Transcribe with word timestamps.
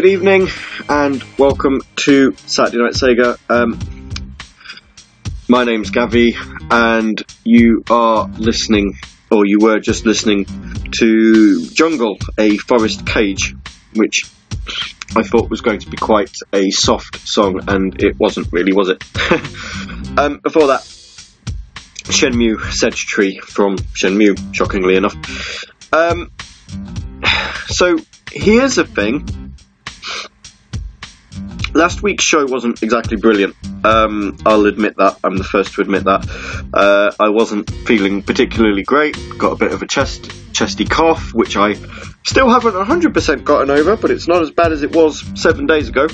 good 0.00 0.08
evening, 0.08 0.48
and 0.88 1.22
welcome 1.36 1.82
to 1.94 2.32
Saturday 2.46 2.78
Night 2.78 2.94
Sega. 2.94 3.36
Um, 3.50 3.78
my 5.46 5.64
name's 5.64 5.90
Gavi, 5.90 6.34
and 6.70 7.22
you 7.44 7.84
are 7.90 8.26
listening, 8.38 8.98
or 9.30 9.44
you 9.44 9.58
were 9.58 9.78
just 9.78 10.06
listening 10.06 10.46
to 10.92 11.66
Jungle, 11.66 12.16
a 12.38 12.56
Forest 12.56 13.06
Cage, 13.06 13.54
which 13.94 14.24
I 15.14 15.22
thought 15.22 15.50
was 15.50 15.60
going 15.60 15.80
to 15.80 15.90
be 15.90 15.98
quite 15.98 16.34
a 16.50 16.70
soft 16.70 17.20
song, 17.28 17.60
and 17.68 18.02
it 18.02 18.18
wasn't 18.18 18.50
really, 18.52 18.72
was 18.72 18.88
it? 18.88 19.04
um, 20.18 20.38
before 20.38 20.68
that, 20.68 20.80
Shenmue 22.04 22.72
Sedge 22.72 23.04
Tree 23.04 23.38
from 23.38 23.76
Shenmue, 23.76 24.54
shockingly 24.54 24.96
enough. 24.96 25.14
Um, 25.92 26.30
so 27.66 27.98
here's 28.32 28.78
a 28.78 28.86
thing. 28.86 29.50
Last 31.72 32.02
week's 32.02 32.24
show 32.24 32.44
wasn't 32.46 32.82
exactly 32.82 33.16
brilliant. 33.16 33.54
Um, 33.84 34.36
I'll 34.44 34.66
admit 34.66 34.96
that. 34.96 35.18
I'm 35.22 35.36
the 35.36 35.44
first 35.44 35.74
to 35.74 35.82
admit 35.82 36.04
that. 36.04 36.28
Uh, 36.74 37.12
I 37.20 37.28
wasn't 37.28 37.70
feeling 37.70 38.22
particularly 38.22 38.82
great. 38.82 39.16
Got 39.38 39.52
a 39.52 39.56
bit 39.56 39.72
of 39.72 39.82
a 39.82 39.86
chest 39.86 40.32
chesty 40.52 40.84
cough, 40.84 41.32
which 41.32 41.56
I 41.56 41.74
still 42.24 42.50
haven't 42.50 42.74
100% 42.74 43.44
gotten 43.44 43.70
over, 43.70 43.96
but 43.96 44.10
it's 44.10 44.28
not 44.28 44.42
as 44.42 44.50
bad 44.50 44.72
as 44.72 44.82
it 44.82 44.94
was 44.94 45.24
seven 45.40 45.66
days 45.66 45.88
ago. 45.88 46.06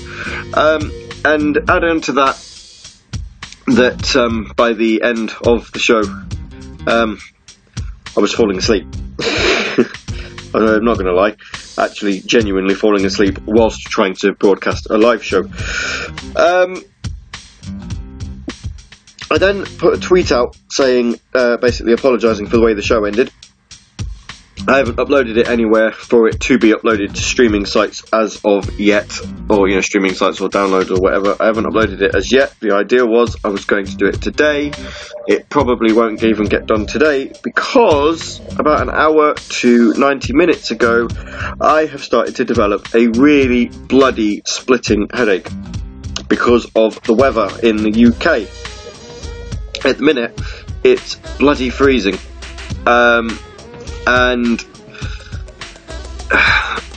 Um, 0.54 0.92
and 1.24 1.58
add 1.68 1.84
on 1.84 2.00
to 2.02 2.12
that, 2.12 2.36
that 3.66 4.14
um, 4.14 4.52
by 4.54 4.74
the 4.74 5.02
end 5.02 5.32
of 5.44 5.72
the 5.72 5.78
show, 5.78 6.02
um, 6.86 7.18
I 8.16 8.20
was 8.20 8.32
falling 8.32 8.58
asleep. 8.58 8.86
I'm 10.54 10.84
not 10.84 10.94
going 10.94 11.06
to 11.06 11.14
lie, 11.14 11.36
actually, 11.78 12.21
genuinely 12.21 12.75
falling 12.75 13.04
asleep 13.04 13.38
whilst 13.47 13.83
trying 13.83 14.14
to 14.16 14.33
broadcast 14.33 14.88
a 14.90 14.97
live 14.97 15.25
show. 15.25 15.42
Um, 16.37 16.83
I 19.30 19.38
then 19.38 19.64
put 19.64 19.95
a 19.95 20.00
tweet 20.00 20.30
out 20.30 20.56
saying, 20.71 21.18
uh, 21.35 21.56
basically 21.56 21.92
apologising 21.92 22.47
for 22.47 22.56
the 22.56 22.62
way 22.62 22.75
the 22.75 22.83
show 22.83 23.04
ended. 23.04 23.33
I 24.68 24.78
haven't 24.78 24.96
uploaded 24.96 25.37
it 25.37 25.46
anywhere 25.46 25.92
for 25.92 26.26
it 26.26 26.40
to 26.40 26.58
be 26.58 26.73
uploaded 26.73 27.14
to 27.14 27.20
streaming 27.20 27.66
sites 27.66 28.02
as 28.12 28.40
of 28.44 28.80
yet, 28.80 29.20
or 29.49 29.68
you 29.68 29.76
know, 29.76 29.80
streaming 29.80 30.14
sites 30.14 30.40
or 30.40 30.49
downloads 30.49 30.90
or 30.90 31.00
whatever. 31.00 31.37
I 31.38 31.46
haven't 31.46 31.66
uploaded 31.66 32.02
it 32.02 32.16
as 32.16 32.32
yet. 32.32 32.52
The 32.58 32.75
idea 32.75 33.06
was 33.06 33.37
I 33.44 33.49
was 33.49 33.64
going 33.64 33.87
to 33.87 33.96
do 33.96 34.06
it 34.06 34.20
today. 34.20 34.73
It 35.28 35.49
probably 35.49 35.92
won't 35.92 36.20
even 36.25 36.46
get 36.46 36.66
done 36.66 36.87
today 36.87 37.32
because 37.44 38.40
about 38.58 38.82
an 38.82 38.90
hour 38.90 39.35
to 39.35 39.94
90 39.94 40.32
minutes 40.32 40.73
ago, 40.73 41.06
I 41.61 41.87
have 41.87 42.02
started 42.02 42.35
to 42.37 42.44
develop 42.44 42.92
a 42.92 43.06
really 43.06 43.66
bloody 43.66 44.42
splitting 44.46 45.08
headache 45.12 45.49
because 46.28 46.68
of 46.75 47.00
the 47.02 47.14
weather 47.14 47.49
in 47.62 47.76
the 47.76 48.06
UK. 48.06 48.49
At 49.87 49.99
the 49.99 50.02
minute, 50.02 50.40
it's 50.82 51.14
bloody 51.38 51.70
freezing. 51.70 52.18
Um, 52.85 53.38
and 54.06 54.60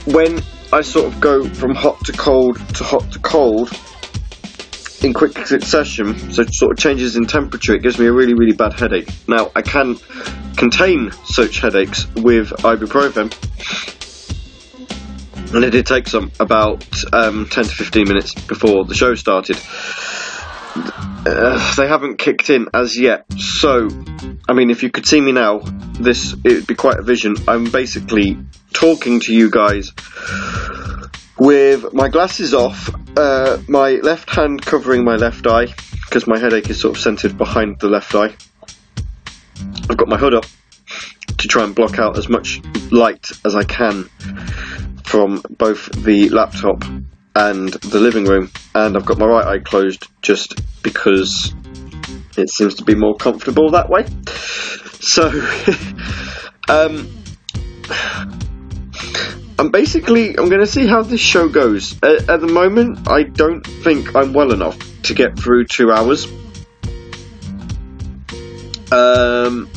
when 0.06 0.42
I 0.72 0.82
sort 0.82 1.12
of 1.12 1.20
go 1.20 1.44
from 1.48 1.74
hot 1.74 2.04
to 2.06 2.12
cold 2.14 2.58
to 2.76 2.84
hot 2.84 3.12
to 3.12 3.20
cold 3.20 3.72
in 5.02 5.14
quick 5.14 5.46
succession, 5.48 6.32
so 6.32 6.44
sort 6.46 6.74
of 6.74 6.78
changes 6.78 7.16
in 7.16 7.26
temperature, 7.26 7.74
it 7.74 7.82
gives 7.82 7.98
me 7.98 8.06
a 8.06 8.12
really, 8.12 8.34
really 8.34 8.56
bad 8.56 8.74
headache. 8.74 9.10
Now, 9.28 9.52
I 9.56 9.62
can 9.62 9.98
contain 10.58 11.12
such 11.24 11.60
headaches 11.60 12.06
with 12.16 12.50
ibuprofen, 12.50 13.34
and 15.54 15.64
it 15.64 15.70
did 15.70 15.86
take 15.86 16.08
some 16.08 16.32
about 16.40 16.84
um, 17.14 17.48
10 17.50 17.64
to 17.64 17.70
15 17.70 18.08
minutes 18.08 18.34
before 18.34 18.84
the 18.86 18.94
show 18.94 19.16
started. 19.16 19.58
Uh, 21.30 21.74
they 21.78 21.88
haven't 21.88 22.18
kicked 22.18 22.50
in 22.50 22.68
as 22.74 22.98
yet, 22.98 23.26
so 23.38 23.90
I 24.48 24.54
mean, 24.54 24.70
if 24.70 24.84
you 24.84 24.90
could 24.90 25.06
see 25.06 25.22
me 25.22 25.32
now, 25.32 25.60
this 26.00 26.34
it 26.34 26.54
would 26.54 26.68
be 26.68 26.76
quite 26.76 26.98
a 26.98 27.04
vision. 27.04 27.36
I'm 27.48 27.66
basically 27.66 28.38
talking 28.74 29.20
to 29.22 29.34
you 29.34 29.50
guys 29.52 29.92
with 31.38 31.94
my 31.94 32.10
glasses 32.10 32.54
off, 32.54 32.90
uh, 33.18 33.60
my 33.68 33.92
left 33.92 34.30
hand 34.30 34.62
covering 34.62 35.04
my 35.04 35.16
left 35.16 35.46
eye 35.48 35.68
because 36.06 36.28
my 36.28 36.38
headache 36.40 36.70
is 36.70 36.82
sort 36.82 36.98
of 36.98 37.02
centered 37.02 37.38
behind 37.38 37.80
the 37.80 37.88
left 37.88 38.14
eye. 38.16 38.36
I've 39.90 39.98
got 39.98 40.08
my 40.08 40.18
hood 40.18 40.34
up 40.34 40.46
to 41.38 41.48
try 41.48 41.64
and 41.64 41.74
block 41.76 42.00
out 42.00 42.18
as 42.18 42.28
much 42.28 42.62
light 42.92 43.32
as 43.46 43.56
I 43.56 43.64
can 43.64 44.10
from 45.06 45.42
both 45.50 45.92
the 46.04 46.30
laptop 46.30 46.84
and 47.36 47.70
the 47.70 48.00
living 48.00 48.26
room, 48.26 48.52
and 48.76 48.98
I've 48.98 49.06
got 49.06 49.18
my 49.18 49.26
right 49.26 49.48
eye 49.48 49.60
closed 49.60 50.08
just 50.22 50.62
because 50.84 51.54
it 52.38 52.50
seems 52.50 52.76
to 52.76 52.84
be 52.84 52.96
more 52.96 53.16
comfortable 53.16 53.72
that 53.72 53.90
way. 53.90 54.06
So, 55.02 55.30
um, 56.70 57.10
I'm 59.58 59.72
basically 59.72 60.30
I'm 60.38 60.50
going 60.50 60.62
to 60.62 60.68
see 60.68 60.88
how 60.88 61.04
this 61.04 61.22
show 61.22 61.50
goes. 61.50 61.94
At, 62.04 62.30
at 62.30 62.42
the 62.42 62.48
moment, 62.48 63.08
I 63.10 63.24
don't 63.24 63.66
think 63.66 64.16
I'm 64.16 64.34
well 64.34 64.54
enough 64.54 64.78
to 65.04 65.14
get 65.14 65.38
through 65.38 65.66
two 65.66 65.92
hours. 65.92 66.26
Um, 68.92 69.70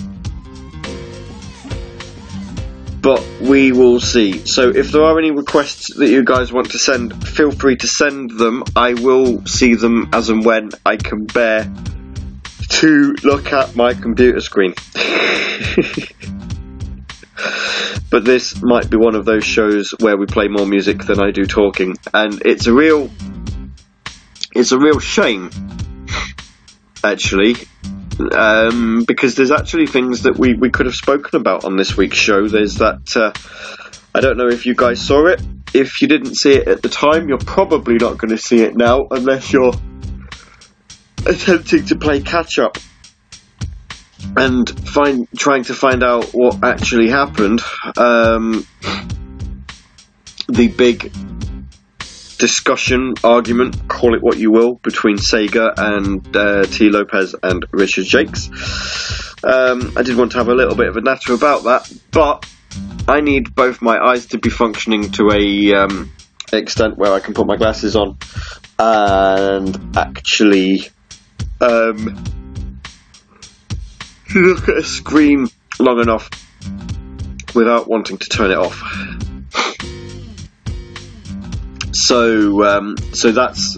but 3.02 3.22
we 3.40 3.72
will 3.72 3.98
see. 4.00 4.46
So 4.46 4.70
if 4.70 4.92
there 4.92 5.02
are 5.02 5.18
any 5.18 5.32
requests 5.32 5.92
that 5.96 6.08
you 6.08 6.24
guys 6.24 6.52
want 6.52 6.70
to 6.70 6.78
send, 6.78 7.28
feel 7.28 7.50
free 7.50 7.76
to 7.76 7.88
send 7.88 8.30
them. 8.30 8.62
I 8.76 8.94
will 8.94 9.44
see 9.44 9.74
them 9.74 10.10
as 10.12 10.30
and 10.30 10.44
when 10.44 10.70
I 10.86 10.96
can 10.96 11.26
bear 11.26 11.70
to 12.68 13.14
look 13.24 13.52
at 13.52 13.74
my 13.74 13.94
computer 13.94 14.40
screen. 14.40 14.74
but 18.08 18.24
this 18.24 18.62
might 18.62 18.88
be 18.88 18.96
one 18.96 19.16
of 19.16 19.24
those 19.24 19.44
shows 19.44 19.92
where 19.98 20.16
we 20.16 20.26
play 20.26 20.46
more 20.46 20.66
music 20.66 21.04
than 21.04 21.20
I 21.20 21.32
do 21.32 21.44
talking, 21.44 21.96
and 22.14 22.40
it's 22.44 22.68
a 22.68 22.72
real, 22.72 23.10
it's 24.54 24.70
a 24.70 24.78
real 24.78 25.00
shame, 25.00 25.50
actually, 27.02 27.56
um, 28.32 29.04
because 29.06 29.34
there's 29.34 29.50
actually 29.50 29.86
things 29.86 30.22
that 30.22 30.38
we, 30.38 30.54
we 30.54 30.70
could 30.70 30.86
have 30.86 30.94
spoken 30.94 31.40
about 31.40 31.64
on 31.64 31.76
this 31.76 31.96
week's 31.96 32.16
show. 32.16 32.46
There's 32.46 32.76
that, 32.76 33.16
uh, 33.16 33.32
I 34.14 34.20
don't 34.20 34.36
know 34.36 34.48
if 34.48 34.66
you 34.66 34.74
guys 34.74 35.00
saw 35.00 35.26
it. 35.26 35.42
If 35.74 36.02
you 36.02 36.08
didn't 36.08 36.34
see 36.34 36.52
it 36.52 36.68
at 36.68 36.82
the 36.82 36.88
time, 36.88 37.28
you're 37.28 37.38
probably 37.38 37.94
not 37.94 38.18
going 38.18 38.30
to 38.30 38.38
see 38.38 38.60
it 38.60 38.76
now 38.76 39.06
unless 39.10 39.52
you're 39.52 39.72
attempting 41.26 41.86
to 41.86 41.96
play 41.96 42.20
catch 42.20 42.58
up 42.58 42.76
and 44.36 44.68
find 44.88 45.28
trying 45.36 45.64
to 45.64 45.74
find 45.74 46.02
out 46.02 46.30
what 46.32 46.62
actually 46.62 47.08
happened. 47.08 47.60
Um, 47.96 48.66
the 50.48 50.68
big 50.68 51.12
discussion, 52.42 53.14
argument, 53.22 53.86
call 53.86 54.16
it 54.16 54.20
what 54.20 54.36
you 54.36 54.50
will, 54.50 54.74
between 54.74 55.16
Sega 55.16 55.74
and 55.76 56.36
uh, 56.36 56.64
Tee 56.64 56.90
Lopes 56.90 57.36
and 57.40 57.64
Richard 57.70 58.04
Jacques. 58.04 58.36
Um, 59.44 59.92
I 59.96 60.02
did 60.02 60.16
want 60.16 60.32
to 60.32 60.38
have 60.38 60.48
a 60.48 60.54
little 60.54 60.74
bit 60.74 60.88
of 60.88 60.96
a 60.96 61.02
natter 61.02 61.34
about 61.34 61.62
that, 61.62 61.88
but 62.10 62.44
I 63.06 63.20
need 63.20 63.54
both 63.54 63.80
my 63.80 63.96
eyes 63.96 64.26
to 64.26 64.38
be 64.38 64.50
functioning 64.50 65.12
to 65.12 65.30
a 65.30 65.84
um, 65.84 66.10
extent 66.52 66.98
where 66.98 67.12
I 67.12 67.20
can 67.20 67.32
put 67.32 67.46
my 67.46 67.54
glasses 67.54 67.94
on 67.94 68.18
and 68.76 69.96
actually 69.96 70.88
um, 71.60 72.24
look 74.34 74.68
at 74.68 74.78
a 74.78 74.82
screen 74.82 75.46
long 75.78 76.00
enough 76.00 76.28
without 77.54 77.88
wanting 77.88 78.18
to 78.18 78.28
turn 78.28 78.50
it 78.50 78.58
off. 78.58 78.82
So, 82.06 82.64
um, 82.64 82.96
so 83.12 83.30
that's 83.30 83.76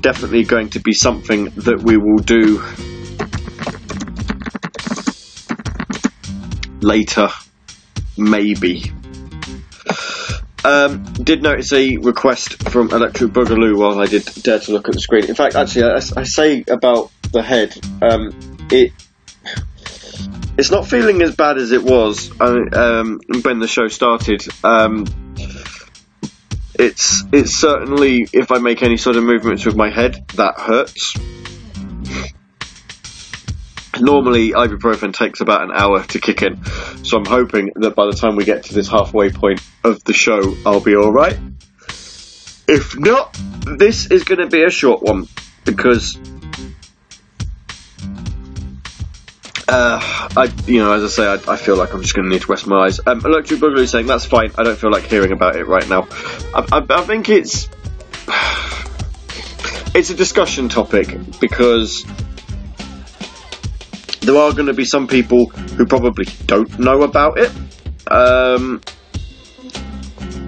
definitely 0.00 0.44
going 0.44 0.70
to 0.70 0.80
be 0.80 0.92
something 0.92 1.46
that 1.56 1.82
we 1.82 1.96
will 1.96 2.18
do 2.18 2.62
later, 6.80 7.30
maybe. 8.16 8.92
Um, 10.64 11.02
did 11.14 11.42
notice 11.42 11.72
a 11.72 11.96
request 11.96 12.70
from 12.70 12.90
Electric 12.90 13.32
Boogaloo 13.32 13.76
while 13.76 13.98
I 13.98 14.06
did 14.06 14.24
dare 14.42 14.60
to 14.60 14.72
look 14.72 14.88
at 14.88 14.94
the 14.94 15.00
screen. 15.00 15.24
In 15.24 15.34
fact, 15.34 15.56
actually, 15.56 15.84
I, 15.84 15.96
I 15.96 16.22
say 16.22 16.64
about 16.68 17.10
the 17.32 17.42
head, 17.42 17.76
um, 18.00 18.30
it 18.70 18.92
it's 20.56 20.70
not 20.70 20.86
feeling 20.86 21.20
as 21.22 21.34
bad 21.34 21.58
as 21.58 21.72
it 21.72 21.82
was 21.82 22.30
uh, 22.40 22.54
um, 22.72 23.20
when 23.42 23.58
the 23.58 23.66
show 23.66 23.88
started. 23.88 24.46
Um, 24.62 25.06
it's 26.74 27.24
it's 27.32 27.56
certainly 27.56 28.26
if 28.32 28.50
I 28.52 28.58
make 28.58 28.82
any 28.82 28.96
sort 28.96 29.16
of 29.16 29.24
movements 29.24 29.64
with 29.64 29.76
my 29.76 29.90
head, 29.90 30.26
that 30.34 30.58
hurts. 30.58 31.14
Normally, 34.00 34.50
ibuprofen 34.50 35.14
takes 35.14 35.40
about 35.40 35.62
an 35.62 35.70
hour 35.72 36.02
to 36.02 36.18
kick 36.18 36.42
in, 36.42 36.64
so 37.04 37.18
I'm 37.18 37.26
hoping 37.26 37.72
that 37.76 37.94
by 37.94 38.06
the 38.06 38.12
time 38.12 38.34
we 38.34 38.44
get 38.44 38.64
to 38.64 38.74
this 38.74 38.88
halfway 38.88 39.30
point 39.30 39.60
of 39.84 40.02
the 40.04 40.12
show, 40.12 40.56
I'll 40.66 40.80
be 40.80 40.96
all 40.96 41.12
right. 41.12 41.38
If 42.66 42.98
not, 42.98 43.38
this 43.78 44.10
is 44.10 44.24
going 44.24 44.40
to 44.40 44.48
be 44.48 44.64
a 44.64 44.70
short 44.70 45.02
one 45.02 45.28
because 45.64 46.18
uh, 49.68 50.28
I, 50.36 50.52
you 50.66 50.78
know, 50.78 50.92
as 50.92 51.04
I 51.04 51.08
say, 51.08 51.26
I, 51.26 51.52
I 51.52 51.56
feel 51.56 51.76
like 51.76 51.94
I'm 51.94 52.02
just 52.02 52.14
going 52.14 52.24
to 52.24 52.30
need 52.30 52.42
to 52.42 52.48
rest 52.48 52.66
my 52.66 52.84
eyes. 52.84 53.00
Um, 53.06 53.20
Electric 53.24 53.60
Boogaloo 53.60 53.88
saying 53.88 54.06
that's 54.06 54.26
fine. 54.26 54.50
I 54.58 54.62
don't 54.62 54.78
feel 54.78 54.90
like 54.90 55.04
hearing 55.04 55.32
about 55.32 55.56
it 55.56 55.66
right 55.66 55.88
now. 55.88 56.06
I, 56.54 56.66
I, 56.72 56.86
I 56.88 57.02
think 57.02 57.28
it's 57.28 57.68
it's 59.94 60.10
a 60.10 60.14
discussion 60.14 60.68
topic 60.68 61.16
because 61.40 62.04
there 64.20 64.36
are 64.36 64.52
going 64.52 64.66
to 64.66 64.74
be 64.74 64.84
some 64.84 65.06
people 65.06 65.46
who 65.46 65.86
probably 65.86 66.26
don't 66.46 66.78
know 66.78 67.02
about 67.02 67.38
it, 67.38 67.52
um, 68.10 68.82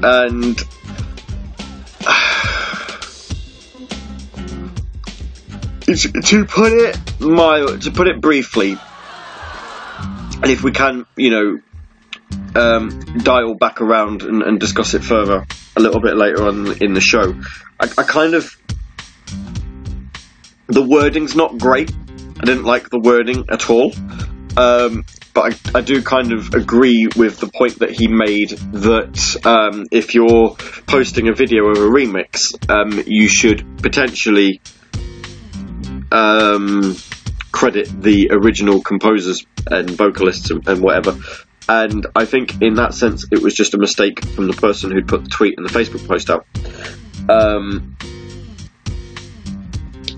and 0.03 0.59
to 6.27 6.45
put 6.45 6.73
it 6.73 6.99
my 7.21 7.79
to 7.81 7.91
put 7.91 8.09
it 8.09 8.21
briefly, 8.21 8.77
and 10.43 10.51
if 10.51 10.63
we 10.63 10.73
can, 10.73 11.07
you 11.17 11.31
know, 11.31 11.59
um, 12.55 12.89
dial 13.19 13.55
back 13.55 13.81
around 13.81 14.23
and, 14.23 14.43
and, 14.43 14.59
discuss 14.59 14.95
it 14.95 15.05
further 15.05 15.47
a 15.77 15.81
little 15.81 16.01
bit 16.01 16.17
later 16.17 16.47
on 16.47 16.83
in 16.83 16.95
the 16.95 17.01
show, 17.01 17.35
I, 17.79 17.89
I 17.99 18.03
kind 18.03 18.35
of 18.35 18.57
the 20.67 20.83
wording's 20.83 21.37
not 21.37 21.59
great. 21.59 21.93
I 22.41 22.45
didn't 22.45 22.65
like 22.65 22.91
the 22.91 22.99
wording 22.99 23.45
at 23.51 23.71
all. 23.71 23.93
Um, 24.57 25.05
but 25.35 25.53
I, 25.53 25.79
I, 25.79 25.81
do 25.83 26.03
kind 26.03 26.33
of 26.33 26.55
agree 26.55 27.09
with 27.15 27.41
the 27.41 27.47
point 27.47 27.81
that 27.81 27.91
he 27.91 28.09
made 28.09 28.51
that 28.73 29.37
um, 29.45 29.85
if 29.93 30.15
you're 30.15 30.57
posting 30.87 31.29
a 31.29 31.35
video 31.35 31.67
of 31.67 31.77
a 31.77 31.81
remix, 31.81 32.55
um, 32.71 33.03
you 33.07 33.29
should 33.29 33.83
potentially 33.83 34.63
um, 36.11 36.97
credit 37.57 37.89
the 38.03 38.29
original 38.33 38.83
composers 38.83 39.47
and 39.67 39.89
vocalists 39.89 40.51
and, 40.51 40.69
and, 40.69 40.83
whatever. 40.83 41.19
And 41.67 42.07
I 42.15 42.27
think 42.27 42.61
in 42.61 42.75
that 42.75 42.93
sense, 42.93 43.25
it 43.33 43.43
was 43.43 43.55
just 43.55 43.73
a 43.73 43.79
mistake 43.79 44.23
from 44.23 44.47
the 44.47 44.53
person 44.53 44.91
who'd 44.91 45.09
put 45.09 45.25
the 45.25 45.31
tweet 45.31 45.55
and 45.57 45.67
the 45.67 45.73
Facebook 45.73 46.07
post 46.07 46.29
out. 46.29 46.47
Um, 47.31 47.97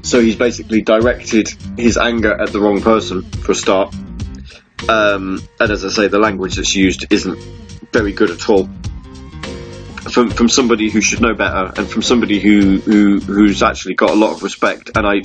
so 0.02 0.20
he's 0.20 0.34
basically 0.34 0.82
directed 0.82 1.48
his 1.76 1.96
anger 1.96 2.32
at 2.32 2.50
the 2.50 2.58
wrong 2.58 2.82
person 2.82 3.22
for 3.22 3.52
a 3.52 3.54
start. 3.54 3.94
Um, 4.88 5.40
and 5.60 5.70
as 5.70 5.84
I 5.84 5.90
say, 5.90 6.08
the 6.08 6.18
language 6.18 6.56
that's 6.56 6.74
used 6.74 7.06
isn't 7.12 7.38
very 7.92 8.12
good 8.12 8.32
at 8.32 8.48
all 8.48 8.68
from 10.08 10.30
from 10.30 10.48
somebody 10.48 10.90
who 10.90 11.00
should 11.00 11.20
know 11.20 11.34
better 11.34 11.72
and 11.76 11.88
from 11.88 12.02
somebody 12.02 12.40
who, 12.40 12.78
who 12.78 13.20
who's 13.20 13.62
actually 13.62 13.94
got 13.94 14.10
a 14.10 14.14
lot 14.14 14.32
of 14.32 14.42
respect 14.42 14.90
and 14.96 15.06
I 15.06 15.22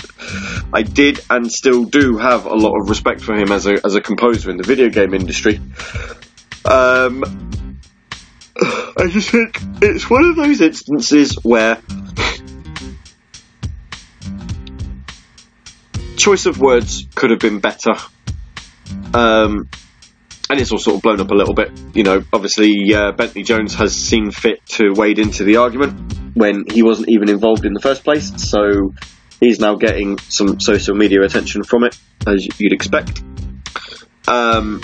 I 0.71 0.83
did 0.83 1.19
and 1.29 1.51
still 1.51 1.85
do 1.85 2.17
have 2.17 2.45
a 2.45 2.55
lot 2.55 2.79
of 2.79 2.89
respect 2.89 3.21
for 3.21 3.33
him 3.35 3.51
as 3.51 3.65
a 3.65 3.85
as 3.85 3.95
a 3.95 4.01
composer 4.01 4.49
in 4.49 4.57
the 4.57 4.63
video 4.63 4.89
game 4.89 5.13
industry. 5.13 5.59
Um, 6.65 7.23
I 8.55 9.07
just 9.09 9.29
think 9.29 9.59
it's 9.81 10.09
one 10.09 10.25
of 10.25 10.35
those 10.35 10.61
instances 10.61 11.35
where 11.43 11.81
choice 16.15 16.45
of 16.45 16.59
words 16.59 17.05
could 17.15 17.31
have 17.31 17.39
been 17.39 17.59
better. 17.59 17.95
Um, 19.13 19.69
and 20.53 20.61
it's 20.61 20.71
all 20.71 20.77
sort 20.77 20.97
of 20.97 21.01
blown 21.01 21.19
up 21.19 21.31
a 21.31 21.33
little 21.33 21.55
bit. 21.55 21.71
You 21.95 22.03
know, 22.03 22.23
obviously 22.31 22.93
uh, 22.93 23.11
Bentley 23.11 23.41
Jones 23.41 23.73
has 23.73 23.95
seen 23.95 24.29
fit 24.29 24.63
to 24.67 24.93
wade 24.93 25.17
into 25.17 25.43
the 25.43 25.57
argument 25.57 26.13
when 26.35 26.65
he 26.69 26.83
wasn't 26.83 27.09
even 27.09 27.27
involved 27.27 27.65
in 27.65 27.73
the 27.73 27.79
first 27.79 28.03
place, 28.03 28.31
so 28.51 28.93
he's 29.39 29.59
now 29.59 29.73
getting 29.73 30.19
some 30.19 30.59
social 30.59 30.95
media 30.95 31.23
attention 31.23 31.63
from 31.63 31.85
it, 31.85 31.97
as 32.27 32.47
you'd 32.59 32.71
expect. 32.71 33.23
Um, 34.27 34.79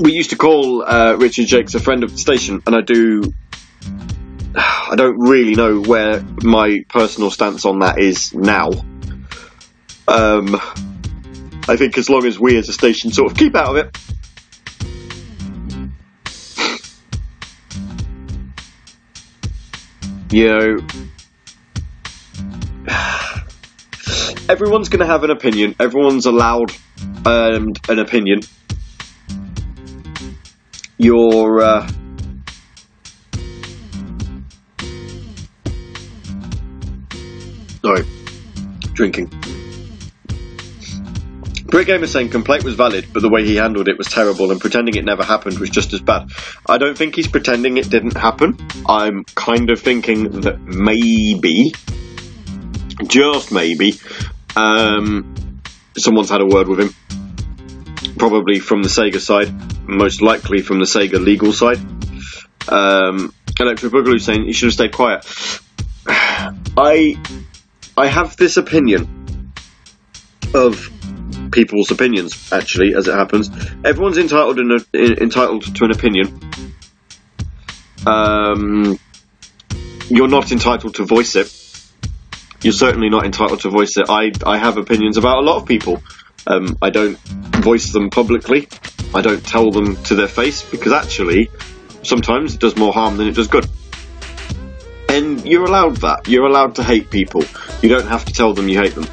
we 0.00 0.12
used 0.12 0.30
to 0.30 0.36
call 0.36 0.82
uh, 0.82 1.14
Richard 1.20 1.46
Jacques 1.46 1.72
a 1.74 1.78
friend 1.78 2.02
of 2.02 2.10
the 2.10 2.18
station, 2.18 2.64
and 2.66 2.74
I 2.74 2.80
do. 2.80 3.22
I 4.56 4.96
don't 4.96 5.18
really 5.20 5.54
know 5.54 5.80
where 5.80 6.24
my 6.42 6.82
personal 6.88 7.30
stance 7.30 7.64
on 7.64 7.78
that 7.78 8.00
is 8.00 8.34
now. 8.34 8.70
Um, 10.08 10.60
I 11.68 11.76
think 11.76 11.98
as 11.98 12.08
long 12.08 12.24
as 12.24 12.40
we 12.40 12.56
as 12.56 12.70
a 12.70 12.72
station 12.72 13.12
sort 13.12 13.30
of 13.30 13.36
keep 13.36 13.54
out 13.54 13.76
of 13.76 13.84
it. 13.84 13.98
You 20.30 20.46
know, 20.48 20.76
everyone's 24.48 24.88
going 24.88 25.00
to 25.00 25.06
have 25.06 25.24
an 25.24 25.30
opinion. 25.30 25.74
Everyone's 25.78 26.24
allowed 26.24 26.72
um, 27.26 27.72
an 27.88 27.98
opinion. 27.98 28.40
You're. 30.96 31.60
Uh, 31.60 31.88
sorry, 37.82 38.04
drinking. 38.94 39.47
Brick 41.68 41.86
Gamer 41.86 42.06
saying 42.06 42.30
complaint 42.30 42.64
was 42.64 42.74
valid, 42.74 43.12
but 43.12 43.20
the 43.20 43.28
way 43.28 43.44
he 43.44 43.56
handled 43.56 43.88
it 43.88 43.98
was 43.98 44.08
terrible, 44.08 44.50
and 44.50 44.58
pretending 44.58 44.94
it 44.94 45.04
never 45.04 45.22
happened 45.22 45.58
was 45.58 45.68
just 45.68 45.92
as 45.92 46.00
bad. 46.00 46.30
I 46.66 46.78
don't 46.78 46.96
think 46.96 47.14
he's 47.14 47.28
pretending 47.28 47.76
it 47.76 47.90
didn't 47.90 48.16
happen. 48.16 48.56
I'm 48.86 49.24
kind 49.24 49.68
of 49.68 49.78
thinking 49.78 50.30
that 50.40 50.60
maybe, 50.60 51.74
just 53.06 53.52
maybe, 53.52 54.00
um, 54.56 55.60
someone's 55.94 56.30
had 56.30 56.40
a 56.40 56.46
word 56.46 56.68
with 56.68 56.80
him. 56.80 56.94
Probably 58.16 58.60
from 58.60 58.82
the 58.82 58.88
Sega 58.88 59.20
side, 59.20 59.52
most 59.86 60.22
likely 60.22 60.62
from 60.62 60.78
the 60.78 60.86
Sega 60.86 61.22
legal 61.22 61.52
side. 61.52 61.78
Um, 62.66 63.34
Electric 63.60 63.92
Boogaloo 63.92 64.22
saying 64.22 64.44
he 64.44 64.54
should 64.54 64.68
have 64.68 64.72
stayed 64.72 64.92
quiet. 64.92 65.26
I, 66.06 67.18
I 67.94 68.06
have 68.06 68.38
this 68.38 68.56
opinion 68.56 69.52
of 70.54 70.90
people's 71.58 71.90
opinions. 71.90 72.52
Actually, 72.52 72.94
as 72.94 73.08
it 73.08 73.14
happens, 73.14 73.50
everyone's 73.84 74.16
entitled 74.16 74.60
in 74.60 74.70
in, 74.92 75.22
entitled 75.22 75.74
to 75.74 75.84
an 75.84 75.90
opinion. 75.90 76.40
Um, 78.06 78.98
you're 80.08 80.28
not 80.28 80.52
entitled 80.52 80.94
to 80.96 81.04
voice 81.04 81.34
it. 81.34 81.52
You're 82.62 82.80
certainly 82.84 83.08
not 83.10 83.24
entitled 83.24 83.60
to 83.62 83.70
voice 83.70 83.96
it. 83.96 84.06
I 84.08 84.30
I 84.46 84.56
have 84.58 84.78
opinions 84.78 85.16
about 85.16 85.38
a 85.38 85.44
lot 85.50 85.56
of 85.60 85.66
people. 85.66 86.00
Um, 86.46 86.78
I 86.80 86.90
don't 86.90 87.18
voice 87.70 87.92
them 87.92 88.10
publicly. 88.10 88.68
I 89.12 89.20
don't 89.20 89.44
tell 89.44 89.72
them 89.72 89.96
to 90.04 90.14
their 90.14 90.28
face 90.28 90.62
because 90.62 90.92
actually, 90.92 91.50
sometimes 92.04 92.54
it 92.54 92.60
does 92.60 92.76
more 92.76 92.92
harm 92.92 93.16
than 93.16 93.26
it 93.26 93.34
does 93.34 93.48
good. 93.48 93.66
And 95.08 95.44
you're 95.44 95.64
allowed 95.64 95.96
that. 96.06 96.28
You're 96.28 96.46
allowed 96.46 96.76
to 96.76 96.84
hate 96.84 97.10
people. 97.10 97.42
You 97.82 97.88
don't 97.88 98.06
have 98.06 98.26
to 98.26 98.32
tell 98.32 98.54
them 98.54 98.68
you 98.68 98.78
hate 98.78 98.94
them 98.94 99.08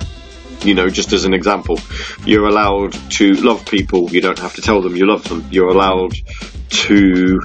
you 0.66 0.74
know, 0.74 0.90
just 0.90 1.14
as 1.14 1.26
an 1.26 1.34
example, 1.34 1.80
you're 2.26 2.48
allowed 2.48 2.94
to 3.12 3.34
love 3.34 3.66
people. 3.66 4.10
You 4.12 4.22
don't 4.22 4.40
have 4.40 4.56
to 4.56 4.62
tell 4.62 4.82
them 4.82 4.96
you 4.96 5.06
love 5.06 5.24
them. 5.26 5.48
You're 5.52 5.70
allowed 5.70 6.14
to 6.70 7.40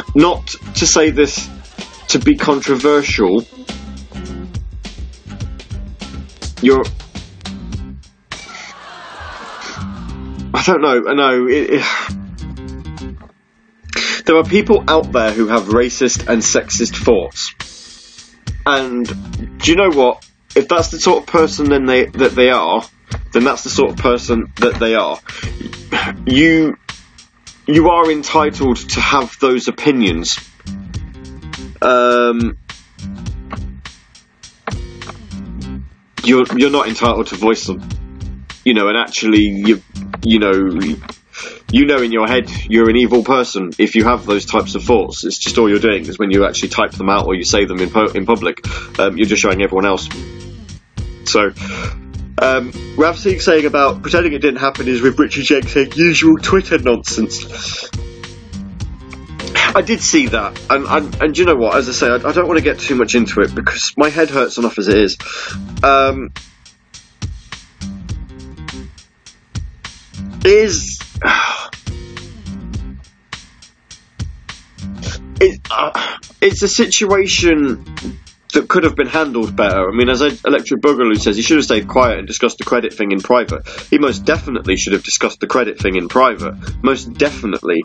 not 0.14 0.46
to 0.48 0.86
say 0.86 1.10
this 1.10 1.48
to 2.08 2.18
be 2.18 2.36
controversial. 2.36 3.44
You're. 6.62 6.84
I 10.52 10.62
don't 10.64 10.82
know. 10.82 11.04
I 11.08 11.14
know. 11.14 11.46
It, 11.46 11.70
it, 11.70 11.84
there 14.26 14.36
are 14.36 14.44
people 14.44 14.84
out 14.88 15.10
there 15.12 15.30
who 15.32 15.46
have 15.46 15.64
racist 15.64 16.28
and 16.28 16.42
sexist 16.42 16.96
thoughts 16.96 17.54
and 18.66 19.06
do 19.58 19.70
you 19.70 19.76
know 19.76 19.90
what? 19.90 20.26
If 20.54 20.68
that's 20.68 20.88
the 20.88 20.98
sort 20.98 21.22
of 21.22 21.26
person 21.26 21.68
then 21.68 21.86
they 21.86 22.06
that 22.06 22.32
they 22.32 22.50
are, 22.50 22.84
then 23.32 23.44
that's 23.44 23.64
the 23.64 23.70
sort 23.70 23.92
of 23.92 23.96
person 23.96 24.52
that 24.56 24.74
they 24.78 24.94
are. 24.94 25.18
You 26.26 26.76
you 27.66 27.88
are 27.88 28.10
entitled 28.10 28.76
to 28.76 29.00
have 29.00 29.38
those 29.40 29.68
opinions. 29.68 30.38
Um, 31.82 32.58
you're 36.24 36.44
you're 36.56 36.70
not 36.70 36.88
entitled 36.88 37.28
to 37.28 37.36
voice 37.36 37.66
them. 37.66 37.88
You 38.64 38.74
know, 38.74 38.88
and 38.88 38.96
actually, 38.96 39.42
you 39.42 39.82
you 40.22 40.38
know, 40.38 40.52
you 41.72 41.86
know 41.86 42.02
in 42.02 42.12
your 42.12 42.26
head 42.26 42.50
you're 42.68 42.90
an 42.90 42.96
evil 42.96 43.22
person 43.22 43.70
if 43.78 43.94
you 43.94 44.04
have 44.04 44.26
those 44.26 44.46
types 44.46 44.74
of 44.74 44.84
thoughts. 44.84 45.24
It's 45.24 45.38
just 45.38 45.58
all 45.58 45.68
you're 45.68 45.78
doing 45.78 46.06
is 46.06 46.18
when 46.18 46.30
you 46.30 46.46
actually 46.46 46.70
type 46.70 46.92
them 46.92 47.08
out 47.08 47.26
or 47.26 47.34
you 47.34 47.44
say 47.44 47.64
them 47.64 47.78
in, 47.78 47.90
in 48.16 48.26
public, 48.26 48.66
um, 48.98 49.16
you're 49.16 49.26
just 49.26 49.42
showing 49.42 49.62
everyone 49.62 49.86
else. 49.86 50.08
So, 51.24 51.46
um, 52.38 52.72
Ravseek 52.96 53.40
saying 53.40 53.66
about 53.66 54.02
pretending 54.02 54.32
it 54.32 54.40
didn't 54.40 54.60
happen 54.60 54.88
is 54.88 55.00
with 55.00 55.18
Richard 55.18 55.44
Jacques 55.44 55.68
saying 55.68 55.92
usual 55.94 56.36
Twitter 56.38 56.78
nonsense. 56.78 57.90
I 59.72 59.82
did 59.82 60.00
see 60.00 60.26
that, 60.28 60.60
and 60.68 60.86
and, 60.86 61.22
and 61.22 61.38
you 61.38 61.44
know 61.44 61.54
what? 61.54 61.76
As 61.76 61.88
I 61.88 61.92
say, 61.92 62.08
I, 62.08 62.16
I, 62.16 62.32
don't 62.32 62.48
want 62.48 62.58
to 62.58 62.64
get 62.64 62.80
too 62.80 62.96
much 62.96 63.14
into 63.14 63.40
it 63.40 63.54
because 63.54 63.92
my 63.96 64.08
head 64.08 64.28
hurts 64.28 64.58
enough 64.58 64.78
as 64.78 64.88
it 64.88 64.98
is. 64.98 65.16
Um, 65.84 66.32
is 70.44 70.98
it, 75.40 75.60
uh, 75.70 76.18
it's 76.40 76.62
a 76.62 76.68
situation 76.68 77.84
that 78.52 78.68
could 78.68 78.84
have 78.84 78.96
been 78.96 79.06
handled 79.06 79.54
better. 79.56 79.88
I 79.88 79.92
mean, 79.94 80.08
as 80.08 80.20
Electric 80.20 80.80
Boogaloo 80.80 81.18
says, 81.18 81.36
he 81.36 81.42
should 81.42 81.56
have 81.56 81.64
stayed 81.64 81.88
quiet 81.88 82.18
and 82.18 82.26
discussed 82.26 82.58
the 82.58 82.64
credit 82.64 82.92
thing 82.92 83.12
in 83.12 83.20
private. 83.20 83.66
He 83.90 83.98
most 83.98 84.24
definitely 84.24 84.76
should 84.76 84.92
have 84.92 85.04
discussed 85.04 85.40
the 85.40 85.46
credit 85.46 85.78
thing 85.78 85.96
in 85.96 86.08
private. 86.08 86.54
Most 86.82 87.14
definitely. 87.14 87.82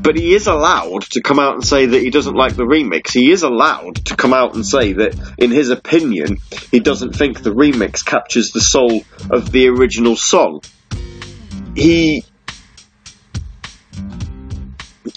But 0.00 0.16
he 0.16 0.34
is 0.34 0.46
allowed 0.46 1.02
to 1.12 1.22
come 1.22 1.38
out 1.38 1.54
and 1.54 1.64
say 1.64 1.86
that 1.86 2.02
he 2.02 2.10
doesn't 2.10 2.34
like 2.34 2.56
the 2.56 2.64
remix. 2.64 3.10
He 3.10 3.30
is 3.30 3.42
allowed 3.42 4.06
to 4.06 4.16
come 4.16 4.34
out 4.34 4.54
and 4.54 4.66
say 4.66 4.92
that, 4.94 5.34
in 5.38 5.50
his 5.50 5.70
opinion, 5.70 6.38
he 6.70 6.80
doesn't 6.80 7.14
think 7.14 7.42
the 7.42 7.54
remix 7.54 8.04
captures 8.04 8.50
the 8.50 8.60
soul 8.60 9.02
of 9.30 9.50
the 9.50 9.68
original 9.68 10.16
song. 10.16 10.62
He 11.74 12.24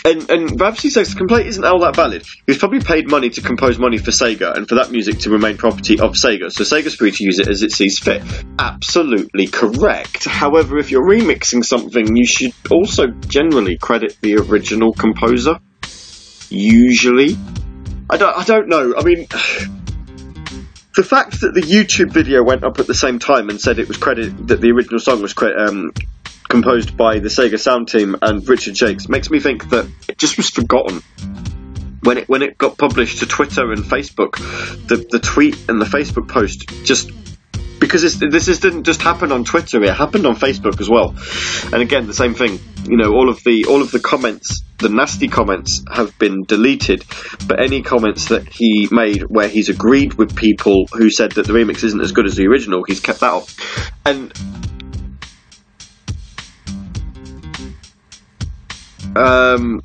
and 0.04 0.30
and 0.30 0.58
Babsy 0.58 0.90
says 0.90 1.12
the 1.12 1.18
complaint 1.18 1.48
isn't 1.48 1.64
all 1.64 1.80
that 1.82 1.96
valid. 1.96 2.26
He's 2.48 2.58
probably 2.58 2.80
paid 2.80 3.10
money 3.10 3.30
to 3.30 3.42
compose 3.42 3.78
money 3.78 3.98
for 3.98 4.12
Sega 4.12 4.56
and 4.56 4.68
for 4.68 4.76
that 4.76 4.92
music 4.92 5.20
to 5.20 5.30
remain 5.30 5.58
property 5.58 6.00
of 6.00 6.14
Sega, 6.14 6.52
so 6.52 6.64
Sega's 6.64 6.96
free 6.96 7.12
to 7.12 7.24
use 7.24 7.40
it 7.40 7.48
as 7.48 7.62
it 7.62 7.72
sees 7.72 8.00
fit. 8.00 8.24
Absolutely 8.58 9.48
correct. 9.48 10.26
However, 10.26 10.78
if 10.78 10.92
you're 10.92 11.06
remixing 11.06 11.64
something, 11.64 12.16
you 12.16 12.26
should 12.26 12.54
also 12.70 13.08
generally 13.08 13.78
credit 13.78 14.18
the 14.22 14.38
original 14.38 14.94
composer. 14.94 15.60
Usually, 16.50 17.38
I 18.10 18.18
don't. 18.18 18.38
I 18.38 18.44
don't 18.44 18.68
know. 18.70 18.94
I 18.98 19.04
mean. 19.04 19.28
The 20.94 21.04
fact 21.04 21.40
that 21.40 21.54
the 21.54 21.62
YouTube 21.62 22.12
video 22.12 22.44
went 22.44 22.66
up 22.66 22.78
at 22.80 22.86
the 22.86 22.94
same 22.94 23.18
time 23.18 23.50
and 23.50 23.62
said 23.62 23.80
it 23.80 23.88
was 23.88 23.96
credit 23.96 24.48
that 24.48 24.60
the 24.60 24.72
original 24.72 25.00
song 25.00 25.22
was 25.22 25.32
cre- 25.32 25.58
um, 25.58 25.94
composed 26.52 26.98
by 26.98 27.20
the 27.20 27.30
Sega 27.30 27.58
sound 27.58 27.88
team 27.88 28.16
and 28.22 28.48
Richard 28.48 28.76
Jacques, 28.76 29.10
makes 29.10 29.30
me 29.32 29.40
think 29.40 29.70
that 29.70 29.90
it 30.08 30.18
just 30.18 30.38
was 30.38 30.50
forgotten. 30.50 31.02
When 32.04 32.18
it 32.18 32.28
when 32.28 32.42
it 32.42 32.58
got 32.58 32.78
published 32.78 33.20
to 33.20 33.26
Twitter 33.26 33.72
and 33.72 33.84
Facebook, 33.84 34.36
the 34.88 34.98
the 35.10 35.20
tweet 35.20 35.70
and 35.70 35.82
the 35.82 35.86
Facebook 35.86 36.28
post 36.28 36.68
just 36.84 37.12
because 37.80 38.20
this 38.20 38.48
is, 38.48 38.60
didn't 38.60 38.84
just 38.84 39.02
happen 39.02 39.32
on 39.32 39.44
Twitter; 39.44 39.82
it 39.84 39.94
happened 39.94 40.26
on 40.26 40.36
Facebook 40.36 40.80
as 40.82 40.90
well. 40.90 41.16
And 41.74 41.82
again, 41.82 42.06
the 42.06 42.14
same 42.14 42.36
thing. 42.36 42.60
You 42.88 42.98
know, 42.98 43.14
all 43.14 43.30
of 43.30 43.44
the 43.44 43.66
all 43.70 43.82
of 43.82 43.92
the 43.92 44.00
comments, 44.00 44.62
the 44.78 44.90
nasty 44.90 45.28
comments, 45.28 45.84
have 45.92 46.18
been 46.20 46.44
deleted. 46.44 47.04
But 47.48 47.62
any 47.62 47.82
comments 47.82 48.26
that 48.30 48.48
he 48.48 48.88
made 48.92 49.24
where 49.24 49.48
he's 49.48 49.70
agreed 49.70 50.16
with 50.16 50.36
people 50.36 50.88
who 50.92 51.10
said 51.10 51.34
that 51.34 51.48
the 51.48 51.54
remix 51.54 51.84
isn't 51.84 52.02
as 52.02 52.12
good 52.12 52.26
as 52.26 52.36
the 52.36 52.48
original, 52.48 52.84
he's 52.88 53.00
kept 53.00 53.22
that 53.22 53.32
off. 53.32 53.56
And 54.06 54.34
Um, 59.15 59.82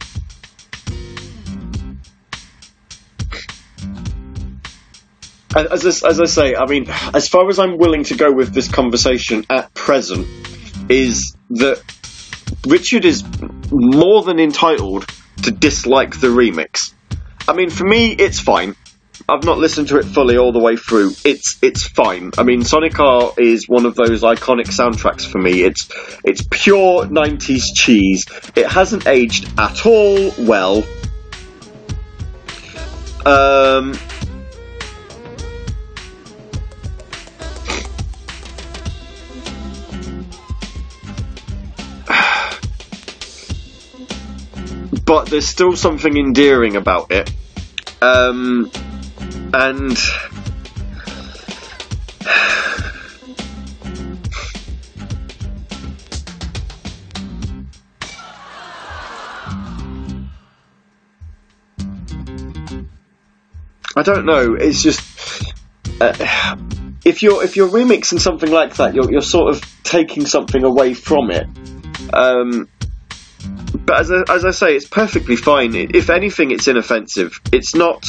as 5.56 5.84
I, 5.84 6.08
as 6.08 6.20
I 6.20 6.24
say, 6.26 6.54
I 6.54 6.66
mean, 6.66 6.86
as 7.14 7.28
far 7.28 7.48
as 7.48 7.58
I'm 7.58 7.78
willing 7.78 8.04
to 8.04 8.16
go 8.16 8.32
with 8.32 8.52
this 8.52 8.70
conversation 8.70 9.44
at 9.50 9.72
present, 9.74 10.26
is 10.88 11.36
that 11.50 11.82
Richard 12.66 13.04
is 13.04 13.24
more 13.70 14.22
than 14.22 14.38
entitled 14.38 15.06
to 15.42 15.50
dislike 15.50 16.20
the 16.20 16.28
remix. 16.28 16.92
I 17.48 17.54
mean, 17.54 17.70
for 17.70 17.84
me, 17.84 18.12
it's 18.12 18.40
fine. 18.40 18.74
I've 19.28 19.42
not 19.42 19.58
listened 19.58 19.88
to 19.88 19.98
it 19.98 20.04
fully 20.04 20.38
all 20.38 20.52
the 20.52 20.60
way 20.60 20.76
through. 20.76 21.12
It's 21.24 21.58
it's 21.60 21.84
fine. 21.84 22.30
I 22.38 22.44
mean, 22.44 22.62
Sonic 22.62 23.00
R 23.00 23.32
is 23.36 23.68
one 23.68 23.84
of 23.84 23.96
those 23.96 24.22
iconic 24.22 24.66
soundtracks 24.66 25.26
for 25.28 25.38
me. 25.38 25.64
It's 25.64 25.88
it's 26.24 26.46
pure 26.48 27.06
'90s 27.06 27.74
cheese. 27.74 28.24
It 28.54 28.66
hasn't 28.66 29.08
aged 29.08 29.50
at 29.58 29.84
all 29.84 30.32
well. 30.38 30.84
Um. 33.24 33.98
But 45.04 45.26
there's 45.26 45.46
still 45.46 45.76
something 45.76 46.16
endearing 46.16 46.74
about 46.74 47.12
it. 47.12 47.30
Um, 48.02 48.72
and 49.54 49.98
I 63.96 64.02
don't 64.02 64.26
know. 64.26 64.54
It's 64.54 64.82
just 64.82 65.54
uh, 66.00 66.56
if 67.04 67.22
you're 67.22 67.42
if 67.42 67.56
you're 67.56 67.68
remixing 67.68 68.20
something 68.20 68.50
like 68.50 68.76
that, 68.76 68.94
you're 68.94 69.10
you're 69.10 69.22
sort 69.22 69.54
of 69.54 69.62
taking 69.84 70.26
something 70.26 70.64
away 70.64 70.92
from 70.92 71.30
it. 71.30 71.46
Um, 72.12 72.68
but 73.86 74.00
as 74.00 74.10
I, 74.10 74.24
as 74.28 74.44
I 74.44 74.50
say, 74.50 74.76
it's 74.76 74.86
perfectly 74.86 75.36
fine. 75.36 75.74
If 75.74 76.10
anything, 76.10 76.50
it's 76.50 76.68
inoffensive. 76.68 77.40
It's 77.52 77.74
not 77.74 78.06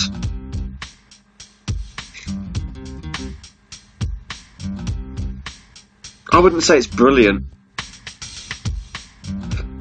I 6.37 6.39
wouldn't 6.39 6.61
say 6.61 6.77
it's 6.77 6.85
brilliant. 6.85 7.47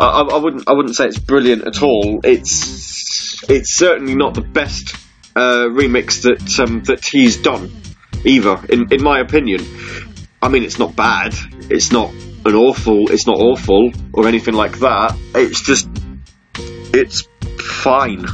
I, 0.01 0.07
I, 0.07 0.38
wouldn't. 0.38 0.66
I 0.66 0.73
wouldn't 0.73 0.97
say 0.97 1.05
it's 1.05 1.19
brilliant 1.19 1.64
at 1.64 1.83
all. 1.83 2.21
It's 2.25 3.45
it's 3.51 3.77
certainly 3.77 4.14
not 4.14 4.33
the 4.33 4.40
best 4.40 4.97
uh, 5.37 5.66
remix 5.66 6.23
that 6.23 6.59
um, 6.59 6.83
that 6.85 7.05
he's 7.05 7.37
done, 7.37 7.71
either. 8.25 8.59
In 8.71 8.90
in 8.90 9.03
my 9.03 9.21
opinion, 9.21 9.66
I 10.40 10.49
mean, 10.49 10.62
it's 10.62 10.79
not 10.79 10.97
bad. 10.97 11.35
It's 11.69 11.92
not 11.92 12.14
an 12.47 12.55
awful. 12.55 13.11
It's 13.11 13.27
not 13.27 13.37
awful 13.37 13.92
or 14.14 14.27
anything 14.27 14.55
like 14.55 14.79
that. 14.79 15.14
It's 15.35 15.61
just 15.61 15.90
it's 16.95 17.29
fine, 17.59 18.25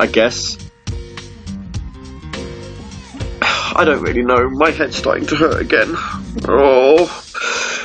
I 0.00 0.08
guess. 0.08 0.56
I 3.40 3.84
don't 3.84 4.02
really 4.02 4.24
know. 4.24 4.50
My 4.50 4.72
head's 4.72 4.96
starting 4.96 5.28
to 5.28 5.36
hurt 5.36 5.60
again. 5.60 5.94
Oh. 6.48 7.26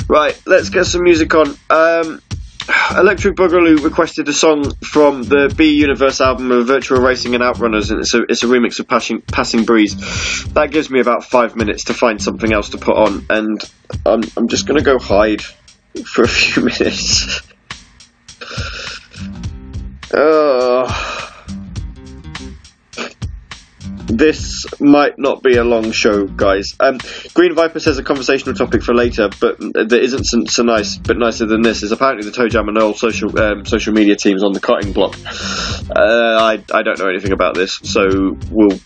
Right, 0.08 0.40
let's 0.46 0.70
get 0.70 0.86
some 0.86 1.04
music 1.04 1.34
on. 1.34 1.58
Um, 1.70 2.22
Electric 2.98 3.36
Boogaloo 3.36 3.84
requested 3.84 4.28
a 4.28 4.34
song 4.34 4.74
from 4.76 5.24
the 5.24 5.54
B 5.56 5.76
Universe 5.76 6.20
album 6.20 6.52
of 6.52 6.68
Virtua 6.68 7.04
Racing 7.04 7.36
and 7.36 7.44
Outrunners, 7.44 7.92
and 7.92 8.00
it's 8.00 8.14
a, 8.14 8.24
it's 8.24 8.44
a 8.44 8.48
remix 8.48 8.80
of 8.80 8.88
Passing, 8.88 9.22
Passing 9.22 9.66
Breeze. 9.66 9.96
That 10.54 10.72
gives 10.72 10.90
me 10.90 11.00
about 11.00 11.24
five 11.26 11.56
minutes 11.56 11.86
to 11.86 11.94
find 11.94 12.22
something 12.22 12.52
else 12.52 12.70
to 12.70 12.78
put 12.78 12.96
on, 12.96 13.26
and 13.30 13.62
I'm, 14.06 14.22
I'm 14.36 14.48
just 14.48 14.66
going 14.66 14.80
to 14.80 14.84
go 14.84 14.98
hide 14.98 15.42
for 15.42 16.24
a 16.24 16.28
few 16.28 16.64
minutes. 16.66 17.42
oh 20.14 21.15
this 24.08 24.66
might 24.80 25.18
not 25.18 25.42
be 25.42 25.58
a 25.58 25.64
long 25.64 25.92
show, 25.92 26.26
guys. 26.26 26.76
Um, 26.80 27.00
Green 27.34 27.56
Viper 27.56 27.80
says 27.80 27.98
a 27.98 28.04
conversational 28.04 28.56
topic 28.56 28.84
for 28.84 28.94
later, 28.94 29.30
but 29.40 29.58
that 29.60 29.92
isn't 29.92 30.26
so, 30.26 30.44
so, 30.46 30.64
nice, 30.64 30.98
but 30.98 31.18
nicer 31.18 31.46
than 31.46 31.62
this 31.62 31.84
is 31.84 31.92
apparently 31.92 32.30
the 32.30 32.36
ToeJam 32.36 32.68
and 32.68 32.78
Earl 32.78 32.94
social 32.94 33.38
um, 33.40 33.66
social 33.66 33.94
media 33.94 34.16
teams 34.16 34.44
on 34.44 34.54
the 34.54 34.60
cutting 34.60 34.94
block. 34.94 35.18
Uh, 35.90 36.38
I 36.40 36.64
I 36.72 36.84
don't 36.84 37.00
know 37.00 37.10
anything 37.10 37.32
about 37.32 37.56
this, 37.56 37.80
so 37.84 38.38
we'll 38.52 38.80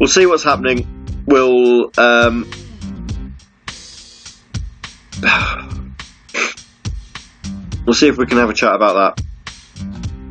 we'll 0.00 0.08
see 0.08 0.26
what's 0.26 0.44
happening. 0.44 1.24
We'll 1.26 1.90
um, 1.98 2.48
we'll 7.84 7.94
see 7.94 8.08
if 8.08 8.16
we 8.16 8.26
can 8.26 8.38
have 8.38 8.48
a 8.48 8.54
chat 8.54 8.74
about 8.74 9.16
that 9.16 9.27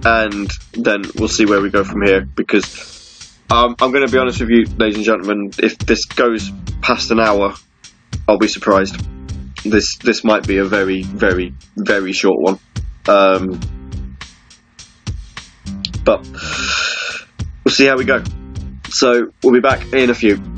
and 0.06 0.52
then 0.74 1.04
we'll 1.16 1.28
see 1.28 1.46
where 1.46 1.62
we 1.62 1.70
go 1.70 1.84
from 1.84 2.02
here. 2.04 2.22
Because 2.22 3.38
um, 3.50 3.76
I'm 3.82 3.92
going 3.92 4.06
to 4.06 4.12
be 4.12 4.18
honest 4.18 4.40
with 4.40 4.50
you, 4.50 4.66
ladies 4.78 4.98
and 4.98 5.06
gentlemen, 5.06 5.52
if 5.58 5.78
this 5.80 6.06
goes 6.06 6.52
past 6.82 7.12
an 7.12 7.20
hour, 7.20 7.54
I'll 8.28 8.38
be 8.38 8.48
surprised. 8.48 8.98
This 9.64 9.98
this 9.98 10.24
might 10.24 10.48
be 10.48 10.58
a 10.58 10.66
very 10.66 11.04
very 11.04 11.54
very 11.76 12.14
short 12.14 12.40
one, 12.40 12.60
um, 13.08 13.60
but 16.04 16.24
we'll 17.64 17.74
see 17.74 17.86
how 17.86 17.98
we 17.98 18.06
go. 18.06 18.24
So 18.90 19.32
we'll 19.44 19.54
be 19.54 19.60
back 19.60 19.94
in 19.94 20.10
a 20.10 20.16
few. 20.16 20.57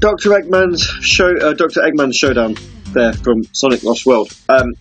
Dr. 0.00 0.30
Eggman's 0.30 0.82
show, 0.82 1.36
uh, 1.36 1.52
Dr. 1.52 1.82
Eggman's 1.82 2.16
showdown 2.16 2.56
there 2.94 3.12
from 3.12 3.42
Sonic 3.52 3.82
Lost 3.82 4.06
World. 4.06 4.32
Um, 4.48 4.72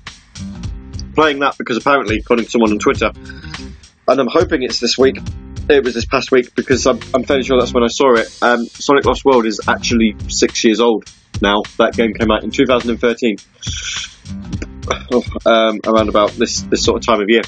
playing 1.14 1.40
that 1.40 1.58
because 1.58 1.76
apparently, 1.76 2.18
according 2.20 2.46
to 2.46 2.52
someone 2.52 2.72
on 2.72 2.80
Twitter, 2.80 3.12
and 4.08 4.20
I'm 4.20 4.28
hoping 4.28 4.64
it's 4.64 4.80
this 4.80 4.98
week. 4.98 5.18
It 5.70 5.84
was 5.84 5.94
this 5.94 6.06
past 6.06 6.32
week 6.32 6.56
because 6.56 6.88
I'm, 6.88 7.00
I'm 7.14 7.26
fairly 7.26 7.44
sure 7.44 7.60
that's 7.60 7.74
when 7.74 7.84
I 7.84 7.90
saw 7.90 8.14
it. 8.16 8.28
Um, 8.42 8.66
Sonic 8.66 9.06
Lost 9.06 9.24
World 9.26 9.46
is 9.46 9.60
actually 9.68 10.16
six 10.30 10.64
years 10.64 10.80
old 10.80 11.04
now. 11.42 11.64
That 11.78 11.94
game 11.94 12.14
came 12.14 12.32
out 12.32 12.44
in 12.44 12.50
2013, 12.50 13.38
um, 15.46 15.80
around 15.86 16.10
about 16.10 16.32
this 16.32 16.62
this 16.62 16.84
sort 16.84 16.98
of 16.98 17.06
time 17.06 17.22
of 17.22 17.30
year. 17.30 17.44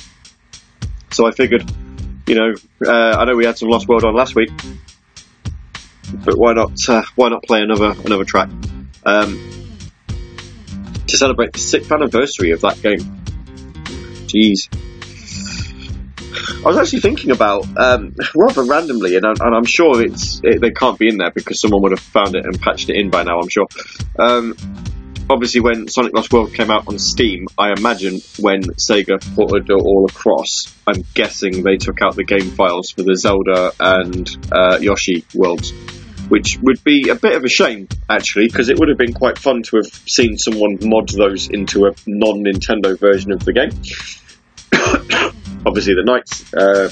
So 1.11 1.25
I 1.25 1.31
figured, 1.31 1.63
you 2.27 2.35
know, 2.35 2.53
uh, 2.85 3.17
I 3.17 3.23
know 3.25 3.37
we 3.37 3.45
had 3.45 3.57
some 3.57 3.69
Lost 3.69 3.87
World 3.87 4.03
on 4.03 4.13
last 4.13 4.35
week, 4.35 4.51
but 6.13 6.37
why 6.37 6.53
not 6.53 6.71
uh, 6.87 7.03
why 7.15 7.29
not 7.29 7.43
play 7.43 7.61
another 7.61 7.93
another 8.05 8.25
track 8.25 8.49
um, 9.03 9.39
to 11.07 11.17
celebrate 11.17 11.53
the 11.53 11.59
sixth 11.59 11.91
anniversary 11.91 12.51
of 12.51 12.61
that 12.61 12.81
game? 12.81 12.99
Jeez. 14.27 14.69
I 16.63 16.67
was 16.67 16.77
actually 16.77 16.99
thinking 16.99 17.31
about 17.31 17.65
um, 17.75 18.15
rather 18.35 18.63
randomly, 18.63 19.15
and, 19.15 19.25
I, 19.25 19.33
I'm 19.39 19.65
sure 19.65 20.01
it's 20.01 20.41
it, 20.43 20.61
they 20.61 20.71
can't 20.71 20.97
be 20.97 21.07
in 21.07 21.17
there 21.17 21.31
because 21.31 21.59
someone 21.59 21.81
would 21.81 21.91
have 21.91 21.99
found 21.99 22.35
it 22.35 22.45
and 22.45 22.59
patched 22.61 22.89
it 22.89 22.97
in 22.97 23.09
by 23.09 23.23
now. 23.23 23.39
I'm 23.39 23.49
sure. 23.49 23.67
Um, 24.19 24.55
obviously, 25.29 25.61
when 25.61 25.87
Sonic 25.87 26.13
Lost 26.13 26.31
World 26.31 26.53
came 26.53 26.69
out 26.69 26.87
on 26.87 26.99
Steam, 26.99 27.47
I 27.57 27.71
imagine 27.71 28.21
when 28.39 28.61
Sega 28.61 29.19
ported 29.35 29.69
it 29.69 29.73
all 29.73 30.05
across, 30.07 30.73
I'm 30.85 31.03
guessing 31.13 31.63
they 31.63 31.77
took 31.77 32.01
out 32.01 32.15
the 32.15 32.23
game 32.23 32.51
files 32.51 32.91
for 32.91 33.01
the 33.01 33.15
Zelda 33.15 33.71
and 33.79 34.29
uh, 34.51 34.77
Yoshi 34.79 35.25
worlds, 35.33 35.73
which 36.31 36.57
would 36.61 36.81
be 36.85 37.09
a 37.09 37.15
bit 37.15 37.35
of 37.35 37.43
a 37.43 37.49
shame 37.49 37.89
actually, 38.09 38.47
because 38.47 38.69
it 38.69 38.79
would 38.79 38.87
have 38.87 38.97
been 38.97 39.11
quite 39.11 39.37
fun 39.37 39.61
to 39.63 39.75
have 39.75 39.87
seen 40.07 40.37
someone 40.37 40.77
mod 40.81 41.09
those 41.09 41.49
into 41.49 41.85
a 41.87 41.91
non-Nintendo 42.07 42.97
version 42.97 43.33
of 43.33 43.43
the 43.43 43.51
game. 43.51 43.71
obviously, 45.65 45.93
the 45.93 46.05
Knights 46.05 46.53
uh, 46.53 46.89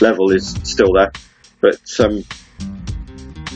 level 0.00 0.32
is 0.32 0.58
still 0.64 0.94
there, 0.94 1.12
but 1.60 1.80
um, 2.00 2.24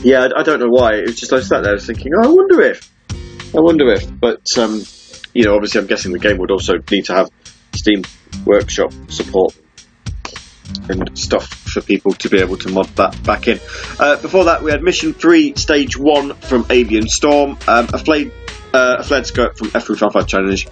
yeah, 0.01 0.29
I, 0.33 0.43
don't 0.43 0.61
know 0.61 0.69
why. 0.69 0.93
It 0.93 1.07
was 1.07 1.19
just 1.19 1.33
I 1.33 1.41
sat 1.41 1.61
there 1.61 1.77
thinking, 1.77 2.13
oh, 2.17 2.23
I 2.23 2.31
wonder 2.33 2.61
if, 2.61 2.89
I 3.53 3.59
wonder 3.59 3.91
if, 3.91 4.09
but 4.21 4.45
um, 4.57 4.81
you 5.33 5.43
know, 5.43 5.55
obviously, 5.55 5.81
I'm 5.81 5.87
guessing 5.87 6.13
the 6.13 6.19
game 6.19 6.37
would 6.37 6.51
also 6.51 6.75
need 6.89 7.03
to 7.05 7.13
have 7.15 7.29
Steam 7.75 8.03
Workshop 8.45 8.93
support 9.09 9.53
and 10.89 11.17
stuff 11.17 11.47
for 11.47 11.81
people 11.81 12.11
to 12.13 12.29
be 12.29 12.39
able 12.39 12.57
to 12.57 12.69
mod 12.69 12.87
that 12.95 13.21
back 13.23 13.47
in. 13.47 13.59
Uh, 13.99 14.19
before 14.21 14.45
that, 14.45 14.63
we 14.63 14.71
had 14.71 14.81
Mission 14.81 15.13
3, 15.13 15.55
Stage 15.55 15.97
1 15.97 16.33
from 16.35 16.65
Avian 16.69 17.07
Storm, 17.07 17.57
um, 17.67 17.87
a, 17.93 17.97
flayed, 17.97 18.31
uh, 18.73 18.97
a 18.99 19.03
flared 19.03 19.25
skirt 19.25 19.57
from 19.57 19.69
F355 19.69 20.27
Challenge, 20.27 20.67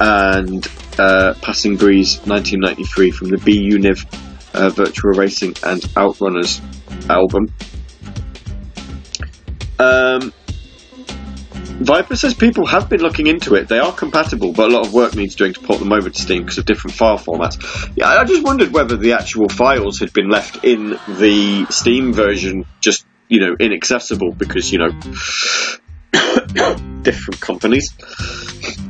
and 0.00 0.66
uh, 0.98 1.34
Passing 1.40 1.76
Breeze 1.76 2.18
1993 2.26 3.10
from 3.10 3.28
the 3.28 3.38
B-Univ 3.38 4.04
uh, 4.54 4.70
Virtua 4.70 5.16
Racing 5.16 5.54
and 5.64 5.82
Outrunners 5.94 6.60
album. 7.10 7.52
Um, 9.78 10.32
Viper 11.76 12.14
says 12.14 12.34
people 12.34 12.66
have 12.66 12.88
been 12.88 13.00
looking 13.00 13.26
into 13.26 13.56
it. 13.56 13.68
They 13.68 13.80
are 13.80 13.92
compatible, 13.92 14.52
but 14.52 14.70
a 14.70 14.72
lot 14.72 14.86
of 14.86 14.94
work 14.94 15.16
needs 15.16 15.34
doing 15.34 15.54
to 15.54 15.60
port 15.60 15.80
them 15.80 15.92
over 15.92 16.08
to 16.08 16.20
Steam 16.20 16.42
because 16.42 16.58
of 16.58 16.66
different 16.66 16.96
file 16.96 17.18
formats. 17.18 17.90
Yeah, 17.96 18.08
I 18.08 18.24
just 18.24 18.44
wondered 18.44 18.72
whether 18.72 18.96
the 18.96 19.14
actual 19.14 19.48
files 19.48 19.98
had 19.98 20.12
been 20.12 20.28
left 20.28 20.64
in 20.64 20.90
the 21.08 21.66
Steam 21.70 22.12
version, 22.12 22.64
just 22.80 23.04
you 23.28 23.40
know, 23.40 23.56
inaccessible 23.58 24.32
because 24.32 24.72
you 24.72 24.78
know 24.78 24.90
different 27.02 27.40
companies 27.40 27.92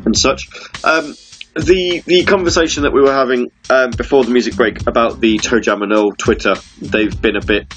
and 0.04 0.16
such. 0.16 0.48
Um, 0.84 1.14
the 1.54 2.02
the 2.04 2.24
conversation 2.24 2.82
that 2.82 2.92
we 2.92 3.00
were 3.00 3.14
having 3.14 3.50
um, 3.70 3.92
before 3.92 4.24
the 4.24 4.30
music 4.30 4.56
break 4.56 4.86
about 4.86 5.20
the 5.20 5.38
ToeJam 5.38 5.82
and 5.82 5.92
Earl 5.92 6.12
Twitter, 6.12 6.56
they've 6.82 7.20
been 7.20 7.36
a 7.36 7.44
bit 7.44 7.72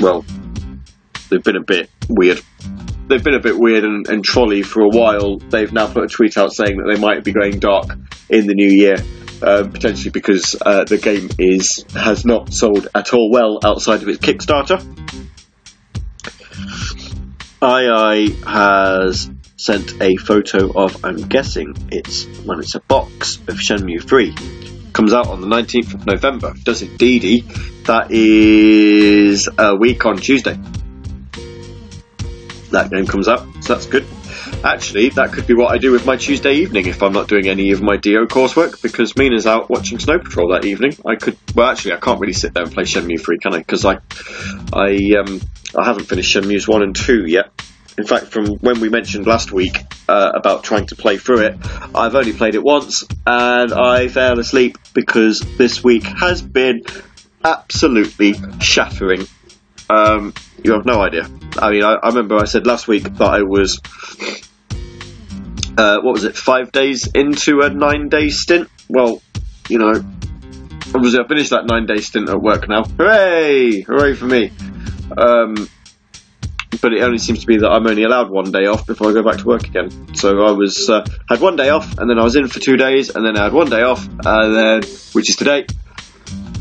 well, 0.00 0.22
they've 1.30 1.42
been 1.42 1.56
a 1.56 1.64
bit 1.64 1.88
weird 2.10 2.42
they've 3.08 3.22
been 3.22 3.34
a 3.34 3.40
bit 3.40 3.58
weird 3.58 3.84
and, 3.84 4.08
and 4.08 4.24
trolley 4.24 4.62
for 4.62 4.82
a 4.82 4.88
while. 4.88 5.38
They've 5.38 5.72
now 5.72 5.86
put 5.92 6.04
a 6.04 6.08
tweet 6.08 6.36
out 6.36 6.52
saying 6.52 6.78
that 6.78 6.92
they 6.92 7.00
might 7.00 7.24
be 7.24 7.32
going 7.32 7.58
dark 7.58 7.90
in 8.28 8.46
the 8.46 8.54
new 8.54 8.68
year. 8.68 8.96
Uh, 9.42 9.68
potentially 9.70 10.10
because 10.10 10.56
uh, 10.64 10.84
the 10.84 10.96
game 10.96 11.28
is 11.38 11.84
has 11.92 12.24
not 12.24 12.54
sold 12.54 12.88
at 12.94 13.12
all 13.12 13.30
well 13.30 13.58
outside 13.62 14.02
of 14.02 14.08
its 14.08 14.18
Kickstarter. 14.18 14.82
II 17.62 18.32
has 18.46 19.30
sent 19.56 20.00
a 20.00 20.16
photo 20.16 20.72
of, 20.72 21.04
I'm 21.04 21.28
guessing 21.28 21.74
it's 21.90 22.24
when 22.46 22.60
it's 22.60 22.74
a 22.76 22.80
box 22.80 23.36
of 23.36 23.56
Shenmue 23.56 24.08
3. 24.08 24.92
Comes 24.94 25.12
out 25.12 25.26
on 25.28 25.42
the 25.42 25.48
19th 25.48 25.94
of 25.94 26.06
November. 26.06 26.54
Does 26.64 26.80
it, 26.80 26.96
Dee 26.96 27.42
That 27.84 28.10
is 28.10 29.50
a 29.58 29.76
week 29.76 30.06
on 30.06 30.16
Tuesday 30.16 30.58
that 32.70 32.90
game 32.90 33.06
comes 33.06 33.28
up, 33.28 33.46
so 33.60 33.74
that's 33.74 33.86
good. 33.86 34.06
Actually, 34.64 35.08
that 35.10 35.32
could 35.32 35.46
be 35.46 35.54
what 35.54 35.72
I 35.72 35.78
do 35.78 35.92
with 35.92 36.06
my 36.06 36.16
Tuesday 36.16 36.54
evening 36.56 36.86
if 36.86 37.02
I'm 37.02 37.12
not 37.12 37.28
doing 37.28 37.48
any 37.48 37.72
of 37.72 37.82
my 37.82 37.96
DO 37.96 38.26
coursework 38.26 38.80
because 38.82 39.16
Mina's 39.16 39.46
out 39.46 39.68
watching 39.68 39.98
Snow 39.98 40.18
Patrol 40.18 40.52
that 40.52 40.64
evening. 40.64 40.96
I 41.06 41.16
could, 41.16 41.36
well, 41.54 41.68
actually, 41.68 41.94
I 41.94 41.98
can't 41.98 42.20
really 42.20 42.32
sit 42.32 42.54
there 42.54 42.62
and 42.62 42.72
play 42.72 42.84
Shenmue 42.84 43.20
3, 43.20 43.38
can 43.38 43.54
I? 43.54 43.58
Because 43.58 43.84
I, 43.84 43.98
I, 44.72 45.14
um, 45.18 45.40
I 45.76 45.84
haven't 45.84 46.04
finished 46.04 46.34
Shenmue's 46.34 46.68
1 46.68 46.82
and 46.82 46.94
2 46.94 47.26
yet. 47.26 47.50
In 47.98 48.04
fact, 48.04 48.26
from 48.26 48.46
when 48.58 48.80
we 48.80 48.90
mentioned 48.90 49.26
last 49.26 49.52
week 49.52 49.78
uh, 50.08 50.32
about 50.34 50.64
trying 50.64 50.86
to 50.88 50.96
play 50.96 51.16
through 51.16 51.46
it, 51.46 51.56
I've 51.94 52.14
only 52.14 52.34
played 52.34 52.54
it 52.54 52.62
once 52.62 53.04
and 53.26 53.72
I 53.72 54.08
fell 54.08 54.38
asleep 54.38 54.76
because 54.92 55.40
this 55.40 55.82
week 55.82 56.02
has 56.04 56.42
been 56.42 56.82
absolutely 57.42 58.34
shattering. 58.60 59.26
Um, 59.88 60.34
you 60.62 60.72
have 60.72 60.84
no 60.84 61.00
idea. 61.00 61.28
I 61.58 61.70
mean, 61.70 61.84
I, 61.84 61.94
I 61.94 62.08
remember 62.08 62.36
I 62.36 62.44
said 62.44 62.66
last 62.66 62.88
week 62.88 63.04
that 63.04 63.20
I 63.20 63.42
was, 63.42 63.80
uh, 65.78 65.98
what 66.00 66.12
was 66.12 66.24
it, 66.24 66.36
five 66.36 66.72
days 66.72 67.06
into 67.06 67.60
a 67.60 67.70
nine 67.70 68.08
day 68.08 68.30
stint? 68.30 68.68
Well, 68.88 69.22
you 69.68 69.78
know, 69.78 69.92
obviously 70.94 71.20
I 71.20 71.28
finished 71.28 71.50
that 71.50 71.66
nine 71.66 71.86
day 71.86 71.98
stint 71.98 72.28
at 72.28 72.40
work 72.40 72.68
now. 72.68 72.84
Hooray! 72.84 73.82
Hooray 73.82 74.14
for 74.14 74.26
me. 74.26 74.52
Um, 75.16 75.68
but 76.80 76.92
it 76.92 77.02
only 77.02 77.18
seems 77.18 77.40
to 77.40 77.46
be 77.46 77.58
that 77.58 77.70
I'm 77.70 77.86
only 77.86 78.02
allowed 78.02 78.30
one 78.30 78.50
day 78.50 78.66
off 78.66 78.86
before 78.86 79.10
I 79.10 79.12
go 79.12 79.22
back 79.22 79.38
to 79.38 79.44
work 79.44 79.66
again. 79.66 80.14
So 80.14 80.44
I 80.44 80.52
was 80.52 80.88
uh, 80.90 81.04
had 81.28 81.40
one 81.40 81.56
day 81.56 81.70
off, 81.70 81.98
and 81.98 82.10
then 82.10 82.18
I 82.18 82.22
was 82.22 82.36
in 82.36 82.48
for 82.48 82.60
two 82.60 82.76
days, 82.76 83.10
and 83.10 83.24
then 83.24 83.36
I 83.36 83.44
had 83.44 83.52
one 83.52 83.70
day 83.70 83.82
off, 83.82 84.06
and 84.06 84.54
then 84.54 84.82
which 85.12 85.30
is 85.30 85.36
today, 85.36 85.66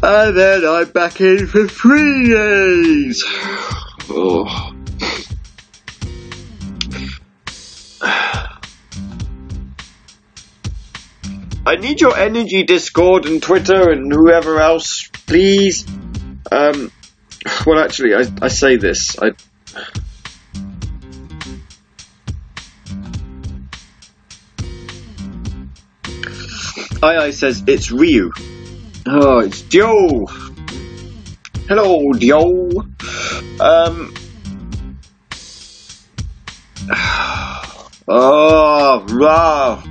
and 0.06 0.38
then 0.38 0.64
I'm 0.64 0.90
back 0.92 1.20
in 1.20 1.48
for 1.48 1.68
three 1.68 2.30
days. 2.30 3.24
Oh. 4.08 4.72
I 11.68 11.78
need 11.78 12.00
your 12.00 12.16
energy, 12.16 12.62
Discord 12.64 13.26
and 13.26 13.42
Twitter 13.42 13.90
and 13.90 14.14
whoever 14.14 14.60
else, 14.60 15.10
please. 15.26 15.88
Um, 16.52 16.92
well, 17.66 17.80
actually, 17.80 18.14
I, 18.14 18.26
I 18.44 18.50
say 18.50 18.76
this. 18.76 19.18
I. 19.20 19.32
II 27.04 27.32
says 27.32 27.64
it's 27.66 27.92
Ryu. 27.92 28.32
Oh, 29.08 29.38
it's 29.38 29.62
Joe. 29.62 30.26
Hello, 31.68 32.12
Dio. 32.14 32.70
Um. 33.60 34.14
Oh, 38.08 39.04
wow. 39.10 39.84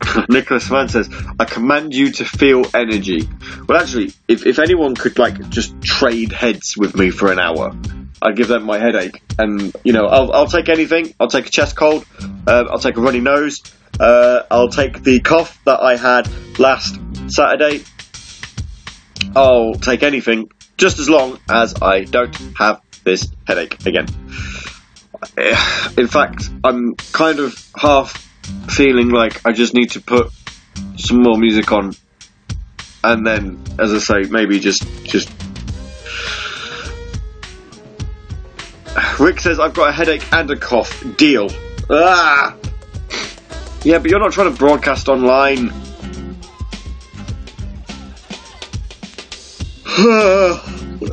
Nicholas 0.28 0.70
Mann 0.70 0.88
says, 0.88 1.10
I 1.40 1.44
command 1.44 1.92
you 1.92 2.12
to 2.12 2.24
feel 2.24 2.62
energy. 2.72 3.28
Well, 3.68 3.80
actually, 3.80 4.12
if, 4.28 4.46
if 4.46 4.60
anyone 4.60 4.94
could, 4.94 5.18
like, 5.18 5.48
just 5.48 5.82
trade 5.82 6.30
heads 6.30 6.76
with 6.76 6.94
me 6.96 7.10
for 7.10 7.32
an 7.32 7.40
hour, 7.40 7.74
I'd 8.22 8.36
give 8.36 8.48
them 8.48 8.64
my 8.64 8.78
headache. 8.78 9.22
And, 9.38 9.74
you 9.84 9.92
know, 9.92 10.06
I'll, 10.06 10.32
I'll 10.32 10.46
take 10.46 10.68
anything. 10.68 11.14
I'll 11.18 11.28
take 11.28 11.46
a 11.46 11.50
chest 11.50 11.76
cold. 11.76 12.06
Uh, 12.46 12.64
I'll 12.70 12.78
take 12.78 12.96
a 12.96 13.00
runny 13.00 13.20
nose. 13.20 13.62
Uh, 13.98 14.42
I'll 14.50 14.68
take 14.68 15.02
the 15.02 15.20
cough 15.20 15.58
that 15.64 15.80
I 15.80 15.96
had 15.96 16.28
last 16.58 16.98
Saturday. 17.28 17.84
I'll 19.34 19.74
take 19.74 20.02
anything 20.02 20.50
just 20.76 20.98
as 20.98 21.08
long 21.08 21.38
as 21.48 21.74
I 21.80 22.04
don't 22.04 22.34
have 22.56 22.80
this 23.04 23.28
headache 23.46 23.86
again. 23.86 24.06
In 25.96 26.08
fact, 26.08 26.50
I'm 26.64 26.94
kind 26.96 27.38
of 27.38 27.70
half 27.76 28.16
feeling 28.68 29.10
like 29.10 29.44
I 29.46 29.52
just 29.52 29.74
need 29.74 29.92
to 29.92 30.00
put 30.00 30.32
some 30.96 31.22
more 31.22 31.38
music 31.38 31.70
on 31.72 31.94
and 33.04 33.26
then, 33.26 33.62
as 33.78 33.92
I 33.92 33.98
say, 33.98 34.30
maybe 34.30 34.60
just 34.60 34.84
just 35.04 35.30
Rick 39.18 39.40
says, 39.40 39.58
I've 39.58 39.74
got 39.74 39.88
a 39.88 39.92
headache 39.92 40.30
and 40.32 40.50
a 40.50 40.56
cough. 40.56 41.04
Deal. 41.16 41.48
Ah! 41.88 42.56
Yeah, 43.84 43.98
but 43.98 44.10
you're 44.10 44.20
not 44.20 44.32
trying 44.32 44.52
to 44.52 44.58
broadcast 44.58 45.08
online. 45.08 45.72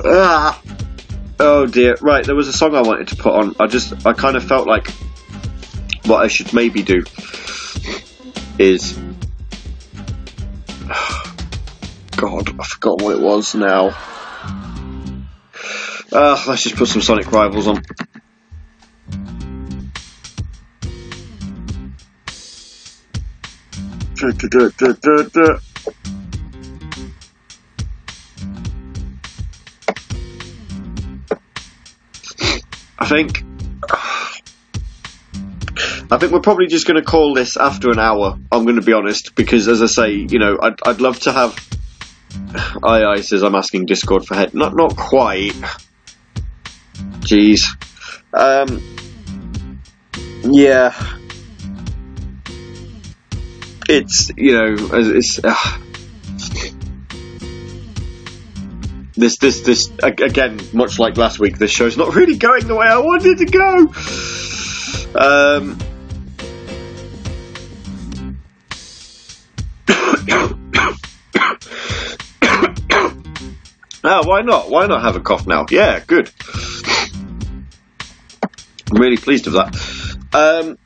ah. 0.06 0.62
Oh 1.40 1.66
dear. 1.66 1.96
Right, 2.02 2.26
there 2.26 2.36
was 2.36 2.48
a 2.48 2.54
song 2.54 2.76
I 2.76 2.82
wanted 2.82 3.10
to 3.10 3.16
put 3.16 3.34
on. 3.34 3.56
I 3.60 3.68
just, 3.68 4.06
I 4.06 4.14
kind 4.14 4.36
of 4.36 4.44
felt 4.44 4.68
like 4.68 4.92
what 6.06 6.24
I 6.24 6.28
should 6.28 6.54
maybe 6.54 6.82
do 6.84 7.04
is. 8.58 8.98
God, 12.18 12.60
I 12.60 12.66
forgot 12.66 13.02
what 13.02 13.16
it 13.16 13.22
was 13.22 13.56
now. 13.56 13.96
Uh, 16.12 16.44
let's 16.48 16.64
just 16.64 16.76
put 16.76 16.88
some 16.88 17.02
Sonic 17.02 17.32
Rivals 17.32 17.68
on. 17.68 17.84
I 33.02 33.06
think 33.06 33.44
I 36.12 36.18
think 36.18 36.32
we're 36.32 36.42
probably 36.42 36.68
just 36.68 36.88
going 36.88 37.00
to 37.00 37.06
call 37.06 37.36
this 37.36 37.56
after 37.56 37.92
an 37.92 38.00
hour. 38.00 38.38
I'm 38.52 38.64
going 38.64 38.78
to 38.78 38.82
be 38.82 38.94
honest 38.94 39.36
because, 39.36 39.68
as 39.68 39.82
I 39.82 39.86
say, 39.86 40.14
you 40.14 40.40
know, 40.40 40.58
I'd, 40.62 40.80
I'd 40.86 41.02
love 41.02 41.20
to 41.22 41.32
have. 41.32 41.56
I 42.84 43.06
I 43.06 43.22
says 43.22 43.44
I'm 43.44 43.56
asking 43.56 43.86
Discord 43.86 44.26
for 44.26 44.34
head. 44.34 44.56
Not 44.56 44.76
not 44.76 44.96
quite. 44.96 45.54
Jeez. 47.22 47.66
Um. 48.34 48.82
Yeah. 50.44 50.94
It's 53.88 54.32
you 54.36 54.54
know 54.54 54.76
it's. 54.94 55.40
Uh, 55.44 55.56
this 59.16 59.38
this 59.38 59.62
this 59.62 59.92
again 60.02 60.60
much 60.72 60.98
like 60.98 61.18
last 61.18 61.40
week 61.40 61.58
this 61.58 61.72
show's 61.72 61.98
not 61.98 62.16
really 62.16 62.38
going 62.38 62.66
the 62.66 62.76
way 62.76 62.88
I 62.88 63.00
wanted 63.00 63.38
to 63.40 63.46
go 63.46 63.94
um 65.20 65.78
Ah, 74.02 74.24
why 74.24 74.42
not? 74.42 74.70
Why 74.70 74.88
not 74.88 75.02
have 75.02 75.18
a 75.18 75.20
cough 75.20 75.46
now? 75.46 75.66
Yeah, 75.70 76.00
good. 76.00 76.32
Really 78.92 79.18
pleased 79.18 79.46
with 79.46 79.56
that. 79.56 79.76
Um, 80.34 80.78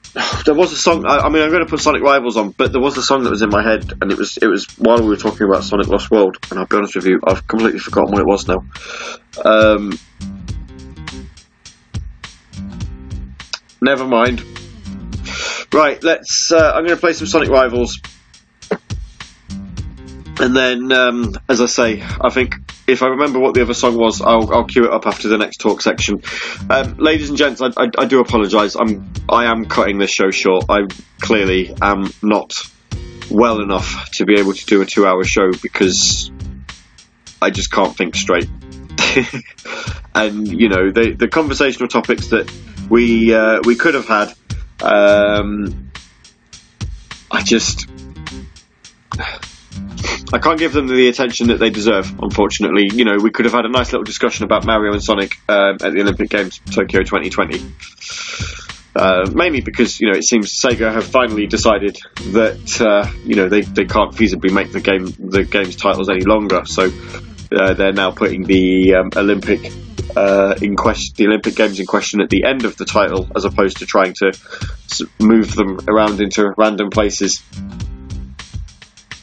there 0.46 0.54
was 0.54 0.72
a 0.72 0.76
song. 0.76 1.06
I, 1.06 1.20
I, 1.20 1.30
mean, 1.30 1.42
I'm 1.42 1.50
going 1.50 1.64
to 1.64 1.70
put 1.70 1.80
Sonic 1.80 2.04
Rivals 2.04 2.38
on, 2.38 2.52
but 2.52 2.72
there 2.72 2.82
was 2.82 2.98
a 2.98 3.02
song 3.04 3.24
that 3.24 3.30
was 3.30 3.42
in 3.42 3.50
my 3.50 3.64
head, 3.64 3.94
and 4.02 4.12
it 4.12 4.18
was 4.18 4.38
it 4.38 4.48
was 4.48 4.68
while 4.78 5.00
we 5.00 5.08
were 5.08 5.18
talking 5.18 5.48
about 5.48 5.64
Sonic 5.64 5.88
Lost 5.88 6.12
World. 6.12 6.38
And 6.50 6.60
I'll 6.60 6.66
be 6.66 6.78
honest 6.78 6.96
with 6.96 7.06
you, 7.06 7.20
I've 7.26 7.48
completely 7.48 7.80
forgotten 7.80 8.12
what 8.12 8.22
it 8.22 8.28
was 8.28 8.48
now. 8.48 8.66
Um, 9.44 9.98
never 13.82 14.06
mind. 14.06 14.44
Right, 15.74 16.04
let's. 16.04 16.52
Uh, 16.52 16.74
I'm 16.76 16.86
going 16.86 16.96
to 16.96 17.02
play 17.02 17.14
some 17.14 17.26
Sonic 17.26 17.50
Rivals, 17.50 18.00
and 20.40 20.56
then, 20.56 20.92
um, 20.92 21.34
as 21.50 21.62
I 21.62 21.66
say, 21.66 22.04
I 22.22 22.30
think 22.30 22.56
if 22.94 23.04
I 23.04 23.08
remember 23.08 23.40
what 23.40 23.56
the 23.56 23.62
other 23.62 23.74
song 23.74 23.98
was, 23.98 24.22
I'll, 24.22 24.54
I'll 24.54 24.66
cue 24.66 24.86
it 24.86 24.92
up 24.92 25.06
after 25.06 25.28
the 25.28 25.38
next 25.38 25.58
talk 25.58 25.82
section. 25.82 26.22
Um, 26.70 26.96
ladies 26.98 27.30
and 27.30 27.38
gents, 27.38 27.62
I, 27.62 27.68
I, 27.76 27.90
I 27.98 28.06
do 28.06 28.20
apologise. 28.20 28.76
I'm 28.76 29.12
I 29.28 29.46
am 29.46 29.66
cutting 29.66 29.98
this 29.98 30.12
show 30.12 30.30
short. 30.32 30.66
I 30.70 30.88
clearly 31.20 31.76
am 31.82 32.12
not 32.22 32.54
well 33.30 33.62
enough 33.62 34.10
to 34.12 34.26
be 34.26 34.40
able 34.40 34.54
to 34.54 34.66
do 34.66 34.82
a 34.82 34.86
two-hour 34.86 35.24
show 35.24 35.52
because 35.62 36.32
I 37.42 37.50
just 37.50 37.72
can't 37.72 37.98
think 37.98 38.16
straight. 38.16 38.48
and 40.16 40.48
you 40.48 40.70
know 40.70 40.92
the 40.92 41.16
the 41.18 41.28
conversational 41.28 41.90
topics 41.90 42.28
that 42.28 42.52
we 42.90 43.34
uh, 43.34 43.60
we 43.66 43.76
could 43.76 43.96
have 43.96 44.08
had. 44.08 44.34
Um, 44.82 45.92
I 47.32 47.42
just 47.42 47.88
I 50.34 50.40
can't 50.40 50.58
give 50.58 50.74
them 50.74 50.88
the 50.88 51.10
attention 51.10 51.48
that 51.48 51.60
they 51.60 51.70
deserve, 51.70 52.12
unfortunately. 52.20 52.90
You 52.92 53.06
know, 53.06 53.18
we 53.18 53.30
could 53.30 53.46
have 53.46 53.54
had 53.54 53.66
a 53.66 53.70
nice 53.70 53.92
little 53.92 54.04
discussion 54.04 54.46
about 54.46 54.66
Mario 54.66 54.92
and 54.94 55.04
Sonic 55.04 55.38
um, 55.48 55.78
at 55.82 55.94
the 55.94 56.02
Olympic 56.02 56.30
Games 56.30 56.60
Tokyo 56.72 57.02
2020. 57.02 57.62
Uh, 58.96 59.30
mainly 59.34 59.62
because 59.62 60.00
you 60.00 60.12
know 60.12 60.18
it 60.18 60.24
seems 60.24 60.60
Sega 60.60 60.94
have 60.94 61.06
finally 61.06 61.48
decided 61.48 61.98
that 62.32 62.80
uh, 62.80 63.12
you 63.26 63.36
know 63.36 63.50
they, 63.50 63.62
they 63.62 63.86
can't 63.86 64.14
feasibly 64.14 64.52
make 64.52 64.72
the 64.72 64.82
game 64.82 65.06
the 65.18 65.44
game's 65.44 65.76
titles 65.76 66.10
any 66.10 66.26
longer, 66.26 66.64
so 66.66 66.92
uh, 67.52 67.74
they're 67.74 67.92
now 67.92 68.12
putting 68.12 68.44
the 68.44 68.94
um, 68.94 69.10
Olympic 69.16 69.72
uh, 70.16 70.56
in 70.62 70.76
question 70.76 71.14
the 71.18 71.26
Olympic 71.26 71.56
Games 71.56 71.80
in 71.80 71.88
question 71.88 72.22
at 72.22 72.30
the 72.30 72.44
end 72.46 72.66
of 72.66 72.78
the 72.78 72.86
title, 72.86 73.28
as 73.36 73.46
opposed 73.46 73.78
to 73.78 73.88
trying 73.88 74.14
to 74.14 74.32
move 75.20 75.56
them 75.56 75.80
around 75.88 76.22
into 76.22 76.54
random 76.56 76.92
places 76.92 77.42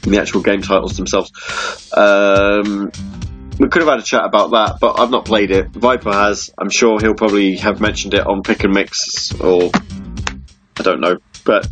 the 0.03 0.19
actual 0.19 0.41
game 0.41 0.61
titles 0.61 0.97
themselves. 0.97 1.31
Um, 1.93 2.91
we 3.59 3.67
could 3.67 3.81
have 3.81 3.89
had 3.89 3.99
a 3.99 4.03
chat 4.03 4.23
about 4.25 4.51
that, 4.51 4.77
but 4.79 4.99
I've 4.99 5.11
not 5.11 5.25
played 5.25 5.51
it. 5.51 5.69
Viper 5.69 6.11
has. 6.11 6.49
I'm 6.57 6.69
sure 6.69 6.99
he'll 6.99 7.13
probably 7.13 7.57
have 7.57 7.79
mentioned 7.79 8.13
it 8.13 8.25
on 8.25 8.43
Pick 8.43 8.63
and 8.63 8.73
Mix, 8.73 9.33
or 9.39 9.69
I 10.77 10.83
don't 10.83 10.99
know. 10.99 11.17
But 11.43 11.67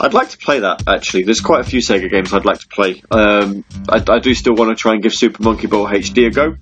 I'd 0.00 0.14
like 0.14 0.30
to 0.30 0.38
play 0.38 0.60
that 0.60 0.84
actually. 0.86 1.24
There's 1.24 1.40
quite 1.40 1.60
a 1.60 1.64
few 1.64 1.80
Sega 1.80 2.10
games 2.10 2.32
I'd 2.32 2.44
like 2.44 2.58
to 2.60 2.68
play. 2.68 3.02
Um, 3.10 3.64
I, 3.88 4.02
I, 4.08 4.18
do 4.18 4.34
still 4.34 4.54
want 4.54 4.70
to 4.70 4.80
try 4.80 4.94
and 4.94 5.02
give 5.02 5.14
Super 5.14 5.42
Monkey 5.42 5.66
Ball 5.66 5.86
HD 5.86 6.26
a 6.26 6.30
go. 6.30 6.56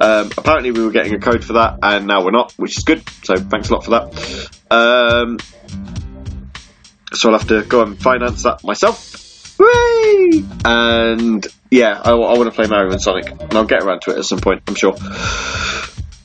Um, 0.00 0.30
apparently, 0.36 0.72
we 0.72 0.84
were 0.84 0.92
getting 0.92 1.14
a 1.14 1.18
code 1.18 1.44
for 1.44 1.54
that, 1.54 1.78
and 1.82 2.06
now 2.06 2.24
we're 2.24 2.32
not, 2.32 2.52
which 2.52 2.76
is 2.76 2.84
good. 2.84 3.02
So 3.24 3.36
thanks 3.36 3.68
a 3.68 3.74
lot 3.74 3.84
for 3.84 3.90
that. 3.90 4.50
Um, 4.70 5.38
so 7.12 7.30
I'll 7.30 7.38
have 7.38 7.48
to 7.48 7.62
go 7.62 7.82
and 7.82 7.98
finance 7.98 8.42
that 8.42 8.64
myself. 8.64 9.25
Whee! 9.58 10.44
And 10.64 11.46
yeah, 11.70 12.00
I, 12.04 12.10
I 12.10 12.38
want 12.38 12.44
to 12.44 12.50
play 12.50 12.66
Mario 12.66 12.92
and 12.92 13.00
Sonic, 13.00 13.30
and 13.30 13.54
I'll 13.54 13.64
get 13.64 13.82
around 13.82 14.02
to 14.02 14.10
it 14.12 14.18
at 14.18 14.24
some 14.24 14.40
point, 14.40 14.62
I'm 14.66 14.74
sure. 14.74 14.96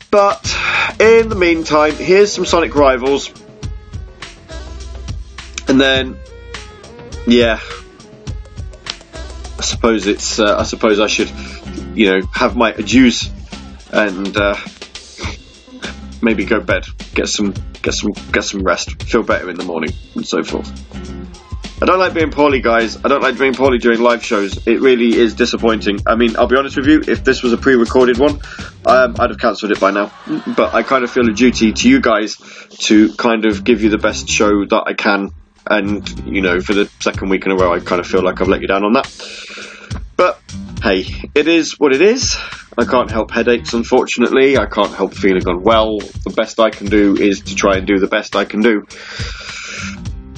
But 0.09 0.57
in 0.99 1.29
the 1.29 1.37
meantime, 1.37 1.93
here's 1.93 2.33
some 2.33 2.45
Sonic 2.45 2.75
Rivals, 2.75 3.31
and 5.67 5.79
then 5.79 6.17
yeah, 7.27 7.59
I 9.57 9.61
suppose 9.61 10.07
it's. 10.07 10.39
Uh, 10.39 10.57
I 10.57 10.63
suppose 10.63 10.99
I 10.99 11.07
should, 11.07 11.31
you 11.95 12.11
know, 12.11 12.27
have 12.33 12.55
my 12.55 12.71
adieus 12.73 13.29
and 13.93 14.35
uh, 14.35 14.55
maybe 16.21 16.45
go 16.45 16.59
bed, 16.59 16.85
get 17.13 17.27
some, 17.27 17.53
get 17.81 17.93
some, 17.93 18.11
get 18.31 18.43
some 18.43 18.63
rest, 18.63 19.03
feel 19.03 19.23
better 19.23 19.49
in 19.49 19.57
the 19.57 19.63
morning, 19.63 19.91
and 20.15 20.25
so 20.25 20.43
forth. 20.43 20.69
I 21.81 21.85
don't 21.85 21.97
like 21.97 22.13
being 22.13 22.29
poorly, 22.29 22.61
guys. 22.61 23.03
I 23.03 23.07
don't 23.07 23.23
like 23.23 23.39
being 23.39 23.55
poorly 23.55 23.79
during 23.79 24.01
live 24.01 24.23
shows. 24.23 24.67
It 24.67 24.81
really 24.81 25.17
is 25.17 25.33
disappointing. 25.33 26.01
I 26.05 26.15
mean, 26.15 26.37
I'll 26.37 26.45
be 26.45 26.55
honest 26.55 26.77
with 26.77 26.85
you, 26.85 27.01
if 27.07 27.23
this 27.23 27.41
was 27.41 27.53
a 27.53 27.57
pre 27.57 27.73
recorded 27.73 28.19
one, 28.19 28.39
um, 28.85 29.15
I'd 29.19 29.31
have 29.31 29.39
cancelled 29.39 29.71
it 29.71 29.79
by 29.79 29.89
now. 29.89 30.11
But 30.55 30.75
I 30.75 30.83
kind 30.83 31.03
of 31.03 31.09
feel 31.09 31.27
a 31.27 31.33
duty 31.33 31.73
to 31.73 31.89
you 31.89 31.99
guys 31.99 32.37
to 32.81 33.11
kind 33.15 33.45
of 33.45 33.63
give 33.63 33.81
you 33.81 33.89
the 33.89 33.97
best 33.97 34.29
show 34.29 34.63
that 34.63 34.83
I 34.85 34.93
can. 34.93 35.31
And, 35.65 36.07
you 36.27 36.41
know, 36.41 36.61
for 36.61 36.75
the 36.75 36.87
second 36.99 37.29
week 37.29 37.47
in 37.47 37.51
a 37.51 37.55
row, 37.55 37.73
I 37.73 37.79
kind 37.79 37.99
of 37.99 38.05
feel 38.05 38.23
like 38.23 38.41
I've 38.41 38.47
let 38.47 38.61
you 38.61 38.67
down 38.67 38.83
on 38.83 38.93
that. 38.93 39.09
But, 40.17 40.39
hey, 40.83 41.05
it 41.33 41.47
is 41.47 41.79
what 41.79 41.95
it 41.95 42.01
is. 42.03 42.37
I 42.77 42.85
can't 42.85 43.09
help 43.09 43.31
headaches, 43.31 43.73
unfortunately. 43.73 44.55
I 44.55 44.67
can't 44.67 44.93
help 44.93 45.15
feeling 45.15 45.47
unwell. 45.47 45.97
The 45.97 46.33
best 46.35 46.59
I 46.59 46.69
can 46.69 46.87
do 46.87 47.15
is 47.15 47.41
to 47.41 47.55
try 47.55 47.77
and 47.77 47.87
do 47.87 47.97
the 47.97 48.07
best 48.07 48.35
I 48.35 48.45
can 48.45 48.61
do. 48.61 48.85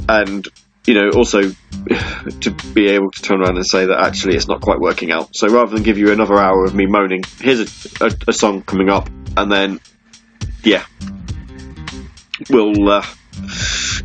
And 0.08 0.48
you 0.86 0.94
know, 0.94 1.10
also 1.16 1.42
to 2.42 2.52
be 2.74 2.90
able 2.90 3.12
to 3.12 3.22
turn 3.22 3.42
around 3.42 3.56
and 3.58 3.66
say 3.66 3.86
that 3.86 4.00
actually 4.00 4.36
it's 4.36 4.48
not 4.48 4.62
quite 4.62 4.80
working 4.80 5.12
out. 5.12 5.36
So 5.36 5.48
rather 5.48 5.74
than 5.74 5.84
give 5.84 5.98
you 5.98 6.12
another 6.12 6.36
hour 6.36 6.66
of 6.66 6.76
me 6.76 6.86
moaning, 6.86 7.24
here's 7.40 7.60
a, 8.02 8.06
a, 8.06 8.12
a 8.30 8.34
song 8.34 8.64
coming 8.64 8.90
up, 8.90 9.10
and 9.38 9.52
then, 9.52 9.80
yeah, 10.64 10.86
we'll 12.50 12.90
uh, 12.90 13.06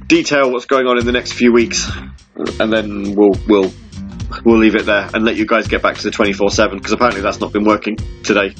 detail 0.06 0.50
what's 0.50 0.66
going 0.66 0.86
on 0.86 0.98
in 0.98 1.06
the 1.06 1.12
next 1.12 1.32
few 1.32 1.52
weeks, 1.52 1.90
and 2.60 2.72
then 2.72 3.14
we'll 3.14 3.34
we'll 3.46 3.72
we'll 4.44 4.58
leave 4.58 4.74
it 4.74 4.86
there 4.86 5.08
and 5.12 5.24
let 5.24 5.36
you 5.36 5.46
guys 5.46 5.68
get 5.68 5.82
back 5.82 5.96
to 5.96 6.02
the 6.04 6.10
24/7 6.10 6.72
because 6.72 6.92
apparently 6.92 7.22
that's 7.22 7.40
not 7.40 7.52
been 7.52 7.64
working 7.64 7.96
today 8.22 8.54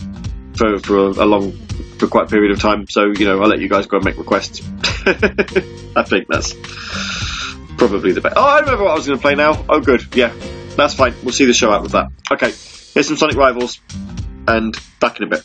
for 0.57 0.79
for 0.79 0.97
a, 0.97 1.25
a 1.25 1.27
long 1.27 1.53
for 1.99 2.07
quite 2.07 2.27
a 2.27 2.29
period 2.29 2.53
of 2.53 2.61
time. 2.61 2.87
So 2.89 3.13
you 3.17 3.27
know, 3.27 3.41
I'll 3.41 3.49
let 3.49 3.61
you 3.61 3.69
guys 3.69 3.87
go 3.87 3.97
and 3.97 4.05
make 4.05 4.17
requests. 4.17 4.61
I 5.97 6.03
think 6.03 6.27
that's 6.29 6.55
probably 7.79 8.13
the 8.13 8.21
best. 8.21 8.35
Oh, 8.37 8.45
I 8.45 8.61
remember 8.61 8.85
what 8.85 8.91
I 8.91 8.95
was 8.95 9.07
going 9.07 9.19
to 9.19 9.23
play 9.23 9.35
now. 9.35 9.65
Oh, 9.69 9.81
good. 9.81 10.15
Yeah, 10.15 10.35
that's 10.77 10.95
fine. 10.95 11.15
We'll 11.23 11.33
see 11.33 11.47
the 11.47 11.55
show 11.55 11.73
out 11.73 11.83
with 11.83 11.93
that. 11.93 12.09
Okay, 12.31 12.53
here's 12.93 13.07
some 13.07 13.17
Sonic 13.17 13.37
Rivals, 13.37 13.81
and 14.47 14.77
back 15.01 15.19
in 15.19 15.25
a 15.25 15.29
bit. 15.29 15.43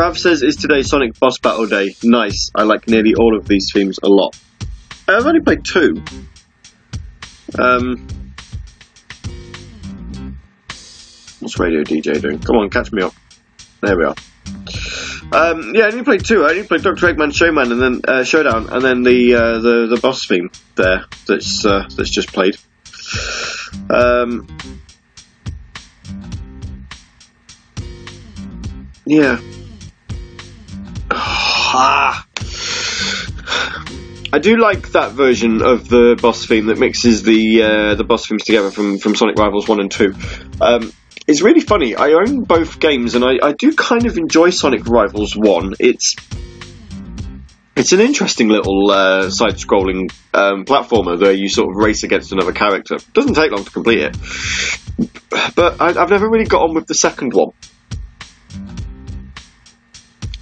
Rav 0.00 0.18
says, 0.18 0.42
is 0.42 0.56
today 0.56 0.82
Sonic 0.82 1.18
Boss 1.20 1.38
Battle 1.40 1.66
Day? 1.66 1.94
Nice. 2.02 2.50
I 2.54 2.62
like 2.62 2.88
nearly 2.88 3.12
all 3.14 3.36
of 3.36 3.46
these 3.46 3.70
themes 3.70 3.98
a 4.02 4.08
lot. 4.08 4.34
I've 5.06 5.26
only 5.26 5.42
played 5.42 5.62
two. 5.62 6.02
Um, 7.58 8.08
what's 11.40 11.58
Radio 11.58 11.82
DJ 11.82 12.18
doing? 12.18 12.38
Come 12.38 12.56
on, 12.56 12.70
catch 12.70 12.90
me 12.92 13.02
up. 13.02 13.12
There 13.82 13.98
we 13.98 14.04
are. 14.06 14.14
Um, 15.32 15.74
yeah, 15.74 15.84
I 15.84 15.88
only 15.88 16.04
played 16.04 16.24
two. 16.24 16.46
I 16.46 16.52
only 16.52 16.62
played 16.62 16.82
Doctor 16.82 17.06
Eggman 17.06 17.34
Showman 17.34 17.70
and 17.70 17.82
then 17.82 18.00
uh, 18.08 18.24
Showdown, 18.24 18.70
and 18.70 18.82
then 18.82 19.02
the 19.02 19.34
uh, 19.34 19.58
the 19.58 19.86
the 19.94 20.00
boss 20.00 20.26
theme 20.26 20.50
there 20.76 21.04
that's 21.28 21.66
uh, 21.66 21.86
that's 21.94 22.10
just 22.10 22.32
played. 22.32 22.56
Um, 23.90 24.48
yeah. 29.04 29.38
Ah. 31.72 32.26
I 34.32 34.38
do 34.40 34.56
like 34.56 34.90
that 34.92 35.12
version 35.12 35.62
of 35.62 35.88
the 35.88 36.18
boss 36.20 36.44
theme 36.46 36.66
that 36.66 36.78
mixes 36.78 37.22
the 37.22 37.62
uh, 37.62 37.94
the 37.94 38.02
boss 38.02 38.26
themes 38.26 38.44
together 38.44 38.72
from, 38.72 38.98
from 38.98 39.14
Sonic 39.14 39.36
Rivals 39.36 39.68
One 39.68 39.80
and 39.80 39.90
Two. 39.90 40.14
Um, 40.60 40.92
it's 41.28 41.42
really 41.42 41.60
funny. 41.60 41.94
I 41.94 42.12
own 42.12 42.42
both 42.42 42.80
games, 42.80 43.14
and 43.14 43.24
I, 43.24 43.38
I 43.40 43.52
do 43.52 43.72
kind 43.74 44.06
of 44.06 44.18
enjoy 44.18 44.50
Sonic 44.50 44.86
Rivals 44.86 45.36
One. 45.36 45.74
It's 45.78 46.16
it's 47.76 47.92
an 47.92 48.00
interesting 48.00 48.48
little 48.48 48.90
uh, 48.90 49.30
side-scrolling 49.30 50.12
um, 50.34 50.64
platformer 50.64 51.20
where 51.20 51.32
you 51.32 51.48
sort 51.48 51.70
of 51.70 51.76
race 51.76 52.02
against 52.02 52.32
another 52.32 52.52
character. 52.52 52.96
Doesn't 53.12 53.34
take 53.34 53.52
long 53.52 53.64
to 53.64 53.70
complete 53.70 54.00
it, 54.00 54.16
but 55.54 55.80
I, 55.80 56.02
I've 56.02 56.10
never 56.10 56.28
really 56.28 56.46
got 56.46 56.62
on 56.62 56.74
with 56.74 56.86
the 56.86 56.94
second 56.94 57.32
one 57.32 57.50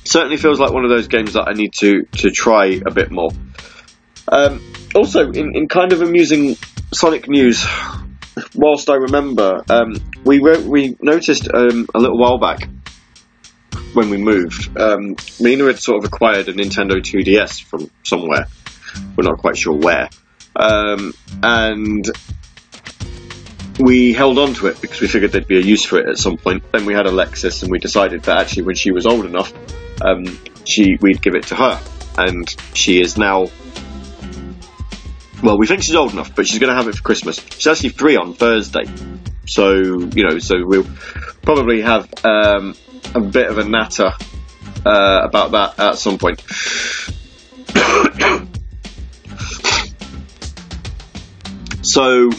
certainly 0.08 0.36
feels 0.36 0.58
like 0.58 0.72
one 0.72 0.84
of 0.84 0.90
those 0.90 1.08
games 1.08 1.34
that 1.34 1.48
I 1.48 1.52
need 1.52 1.72
to 1.80 2.02
to 2.18 2.30
try 2.30 2.80
a 2.84 2.90
bit 2.90 3.10
more. 3.10 3.30
Um, 4.30 4.62
also, 4.94 5.30
in, 5.30 5.56
in 5.56 5.68
kind 5.68 5.92
of 5.92 6.02
amusing 6.02 6.56
Sonic 6.92 7.28
news, 7.28 7.66
whilst 8.54 8.90
I 8.90 8.94
remember, 8.94 9.62
um, 9.68 9.96
we 10.24 10.40
we 10.40 10.96
noticed 11.00 11.48
um, 11.52 11.88
a 11.94 11.98
little 11.98 12.18
while 12.18 12.38
back 12.38 12.68
when 13.92 14.10
we 14.10 14.16
moved, 14.16 14.76
um, 14.78 15.16
Mina 15.40 15.64
had 15.64 15.78
sort 15.78 15.98
of 15.98 16.04
acquired 16.04 16.48
a 16.48 16.52
Nintendo 16.52 16.96
2DS 16.96 17.62
from 17.64 17.90
somewhere. 18.04 18.46
We're 19.16 19.24
not 19.24 19.38
quite 19.38 19.56
sure 19.56 19.76
where, 19.76 20.08
um, 20.56 21.14
and 21.42 22.08
we 23.78 24.12
held 24.12 24.38
on 24.38 24.54
to 24.54 24.66
it 24.66 24.80
because 24.80 25.00
we 25.00 25.08
figured 25.08 25.32
there'd 25.32 25.46
be 25.46 25.58
a 25.58 25.62
use 25.62 25.84
for 25.84 25.98
it 25.98 26.08
at 26.08 26.18
some 26.18 26.36
point. 26.36 26.64
Then 26.72 26.84
we 26.84 26.94
had 26.94 27.06
Alexis, 27.06 27.62
and 27.62 27.70
we 27.70 27.78
decided 27.78 28.22
that 28.24 28.38
actually, 28.38 28.64
when 28.64 28.74
she 28.74 28.90
was 28.90 29.06
old 29.06 29.24
enough, 29.24 29.52
um, 30.00 30.24
she 30.64 30.96
we'd 31.00 31.22
give 31.22 31.34
it 31.34 31.44
to 31.48 31.54
her, 31.54 31.80
and 32.16 32.48
she 32.74 33.00
is 33.00 33.16
now. 33.16 33.48
Well, 35.42 35.56
we 35.56 35.66
think 35.66 35.82
she's 35.82 35.94
old 35.94 36.12
enough, 36.12 36.34
but 36.34 36.48
she's 36.48 36.58
going 36.58 36.70
to 36.70 36.76
have 36.76 36.88
it 36.88 36.96
for 36.96 37.02
Christmas. 37.02 37.40
She's 37.50 37.68
actually 37.68 37.90
free 37.90 38.16
on 38.16 38.34
Thursday, 38.34 38.84
so 39.46 39.72
you 39.72 40.28
know, 40.28 40.38
so 40.38 40.64
we'll 40.64 40.86
probably 41.42 41.80
have 41.80 42.08
um, 42.24 42.74
a 43.14 43.20
bit 43.20 43.48
of 43.48 43.58
a 43.58 43.68
natter 43.68 44.12
uh, 44.84 45.20
about 45.24 45.52
that 45.52 45.78
at 45.78 45.98
some 45.98 46.18
point. 46.18 46.40
so 51.82 52.30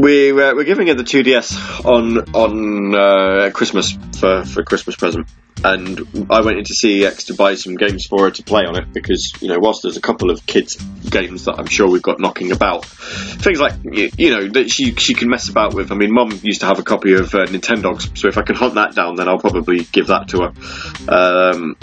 we're 0.00 0.40
uh, 0.40 0.54
we're 0.54 0.64
giving 0.64 0.88
her 0.88 0.94
the 0.94 1.04
2DS 1.04 1.84
on 1.84 2.34
on 2.34 2.94
uh, 2.94 3.50
Christmas 3.50 3.96
for 4.18 4.44
for 4.44 4.62
Christmas 4.64 4.96
present, 4.96 5.28
and 5.62 6.26
I 6.30 6.40
went 6.40 6.58
into 6.58 6.74
CEX 6.74 7.26
to 7.26 7.34
buy 7.34 7.54
some 7.54 7.76
games 7.76 8.06
for 8.06 8.24
her 8.24 8.30
to 8.30 8.42
play 8.42 8.64
on 8.64 8.76
it 8.76 8.92
because 8.92 9.32
you 9.40 9.48
know 9.48 9.58
whilst 9.58 9.82
there's 9.82 9.96
a 9.96 10.00
couple 10.00 10.30
of 10.30 10.46
kids 10.46 10.76
games 11.10 11.44
that 11.44 11.58
I'm 11.58 11.66
sure 11.66 11.88
we've 11.88 12.02
got 12.02 12.18
knocking 12.18 12.52
about, 12.52 12.86
things 12.86 13.60
like 13.60 13.74
you, 13.84 14.10
you 14.16 14.30
know 14.30 14.48
that 14.48 14.70
she 14.70 14.94
she 14.94 15.14
can 15.14 15.28
mess 15.28 15.48
about 15.48 15.74
with. 15.74 15.92
I 15.92 15.94
mean, 15.94 16.12
Mum 16.12 16.38
used 16.42 16.60
to 16.60 16.66
have 16.66 16.78
a 16.78 16.84
copy 16.84 17.14
of 17.14 17.34
uh, 17.34 17.46
Nintendogs, 17.46 18.16
so 18.16 18.28
if 18.28 18.38
I 18.38 18.42
can 18.42 18.56
hunt 18.56 18.74
that 18.74 18.94
down, 18.94 19.16
then 19.16 19.28
I'll 19.28 19.38
probably 19.38 19.84
give 19.84 20.08
that 20.08 20.28
to 20.28 20.42
her. 20.42 20.52
Um, 21.08 21.76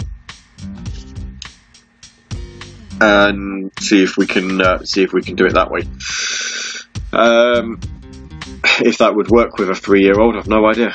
and 3.00 3.70
see 3.78 4.02
if 4.02 4.16
we 4.16 4.26
can 4.26 4.60
uh, 4.60 4.84
see 4.84 5.04
if 5.04 5.12
we 5.12 5.22
can 5.22 5.36
do 5.36 5.46
it 5.46 5.54
that 5.54 5.70
way. 5.70 5.82
Um, 7.12 7.80
if 8.80 8.98
that 8.98 9.14
would 9.14 9.30
work 9.30 9.58
with 9.58 9.70
a 9.70 9.74
three-year-old, 9.74 10.36
I've 10.36 10.48
no 10.48 10.66
idea. 10.66 10.94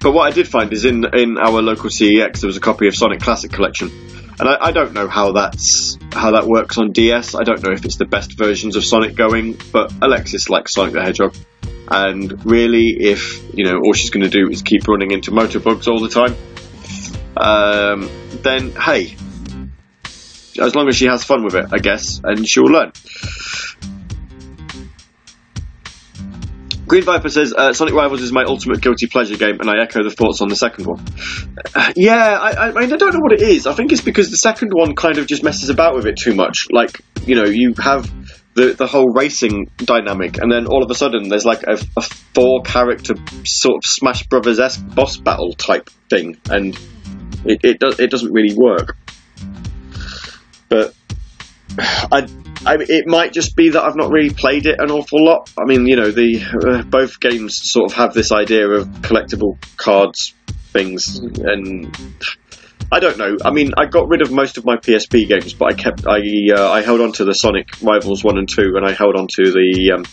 But 0.00 0.12
what 0.12 0.30
I 0.30 0.30
did 0.34 0.48
find 0.48 0.72
is 0.72 0.84
in 0.84 1.04
in 1.14 1.36
our 1.36 1.60
local 1.60 1.90
CEX 1.90 2.40
there 2.40 2.48
was 2.48 2.56
a 2.56 2.60
copy 2.60 2.88
of 2.88 2.96
Sonic 2.96 3.20
Classic 3.20 3.52
Collection, 3.52 3.90
and 4.40 4.48
I, 4.48 4.56
I, 4.60 4.72
don't 4.72 4.94
know 4.94 5.08
how 5.08 5.32
that's 5.32 5.98
how 6.10 6.30
that 6.30 6.46
works 6.46 6.78
on 6.78 6.92
DS. 6.92 7.34
I 7.34 7.42
don't 7.42 7.62
know 7.62 7.72
if 7.72 7.84
it's 7.84 7.96
the 7.96 8.06
best 8.06 8.38
versions 8.38 8.76
of 8.76 8.84
Sonic 8.84 9.14
going, 9.14 9.58
but 9.72 9.92
Alexis 10.00 10.48
likes 10.48 10.72
Sonic 10.72 10.94
the 10.94 11.02
Hedgehog, 11.02 11.36
and 11.88 12.46
really, 12.46 12.96
if 12.98 13.42
you 13.54 13.64
know 13.64 13.80
all 13.84 13.92
she's 13.92 14.08
going 14.08 14.22
to 14.22 14.30
do 14.30 14.48
is 14.48 14.62
keep 14.62 14.88
running 14.88 15.10
into 15.10 15.32
Motobugs 15.32 15.86
all 15.86 16.00
the 16.00 16.08
time, 16.08 16.34
um, 17.36 18.08
then 18.42 18.70
hey, 18.72 19.16
as 20.58 20.74
long 20.74 20.88
as 20.88 20.96
she 20.96 21.06
has 21.06 21.24
fun 21.24 21.44
with 21.44 21.56
it, 21.56 21.66
I 21.72 21.78
guess, 21.78 22.22
and 22.24 22.48
she'll 22.48 22.64
learn. 22.64 22.92
Green 26.90 27.04
Viper 27.04 27.28
says 27.28 27.54
uh, 27.56 27.72
Sonic 27.72 27.94
Rivals 27.94 28.20
is 28.20 28.32
my 28.32 28.42
ultimate 28.42 28.80
guilty 28.80 29.06
pleasure 29.06 29.36
game, 29.36 29.60
and 29.60 29.70
I 29.70 29.80
echo 29.80 30.02
the 30.02 30.10
thoughts 30.10 30.40
on 30.40 30.48
the 30.48 30.56
second 30.56 30.86
one. 30.86 30.98
Uh, 31.72 31.92
yeah, 31.94 32.36
I, 32.36 32.50
I, 32.50 32.68
I 32.78 32.86
don't 32.86 33.14
know 33.14 33.20
what 33.20 33.32
it 33.32 33.42
is. 33.42 33.68
I 33.68 33.74
think 33.74 33.92
it's 33.92 34.00
because 34.00 34.32
the 34.32 34.38
second 34.38 34.72
one 34.74 34.96
kind 34.96 35.18
of 35.18 35.28
just 35.28 35.44
messes 35.44 35.68
about 35.70 35.94
with 35.94 36.06
it 36.06 36.16
too 36.16 36.34
much. 36.34 36.66
Like, 36.72 37.00
you 37.26 37.36
know, 37.36 37.44
you 37.44 37.74
have 37.78 38.12
the 38.54 38.72
the 38.72 38.88
whole 38.88 39.08
racing 39.08 39.70
dynamic, 39.76 40.38
and 40.38 40.50
then 40.50 40.66
all 40.66 40.82
of 40.82 40.90
a 40.90 40.96
sudden 40.96 41.28
there's 41.28 41.44
like 41.44 41.62
a, 41.62 41.78
a 41.96 42.02
four 42.34 42.62
character 42.64 43.14
sort 43.44 43.76
of 43.76 43.82
Smash 43.84 44.26
Brothers 44.26 44.58
esque 44.58 44.84
boss 44.92 45.16
battle 45.16 45.52
type 45.52 45.90
thing, 46.08 46.38
and 46.50 46.76
it 47.44 47.60
it, 47.62 47.78
do, 47.78 47.92
it 48.00 48.10
doesn't 48.10 48.32
really 48.32 48.56
work. 48.56 48.96
But 50.68 50.96
I 51.78 52.26
I 52.66 52.76
it 52.78 53.06
might 53.06 53.32
just 53.32 53.56
be 53.56 53.70
that 53.70 53.82
I've 53.82 53.96
not 53.96 54.10
really 54.10 54.30
played 54.30 54.66
it 54.66 54.80
an 54.80 54.90
awful 54.90 55.24
lot. 55.24 55.50
I 55.58 55.64
mean, 55.64 55.86
you 55.86 55.96
know, 55.96 56.10
the 56.10 56.42
uh, 56.42 56.82
both 56.82 57.20
games 57.20 57.60
sort 57.62 57.90
of 57.90 57.96
have 57.96 58.12
this 58.12 58.32
idea 58.32 58.68
of 58.68 58.86
collectible 59.02 59.56
cards 59.76 60.34
things, 60.72 61.18
and 61.18 61.96
I 62.92 63.00
don't 63.00 63.18
know. 63.18 63.36
I 63.44 63.50
mean, 63.50 63.72
I 63.76 63.86
got 63.86 64.08
rid 64.08 64.22
of 64.22 64.30
most 64.30 64.58
of 64.58 64.64
my 64.64 64.76
PSP 64.76 65.28
games, 65.28 65.54
but 65.54 65.72
I 65.72 65.74
kept 65.74 66.06
I 66.06 66.20
uh, 66.54 66.70
I 66.70 66.82
held 66.82 67.00
on 67.00 67.12
to 67.12 67.24
the 67.24 67.32
Sonic 67.32 67.68
Rivals 67.82 68.24
one 68.24 68.38
and 68.38 68.48
two, 68.48 68.74
and 68.76 68.86
I 68.86 68.92
held 68.92 69.16
on 69.16 69.26
to 69.36 69.50
the 69.52 69.92
um, 69.94 70.04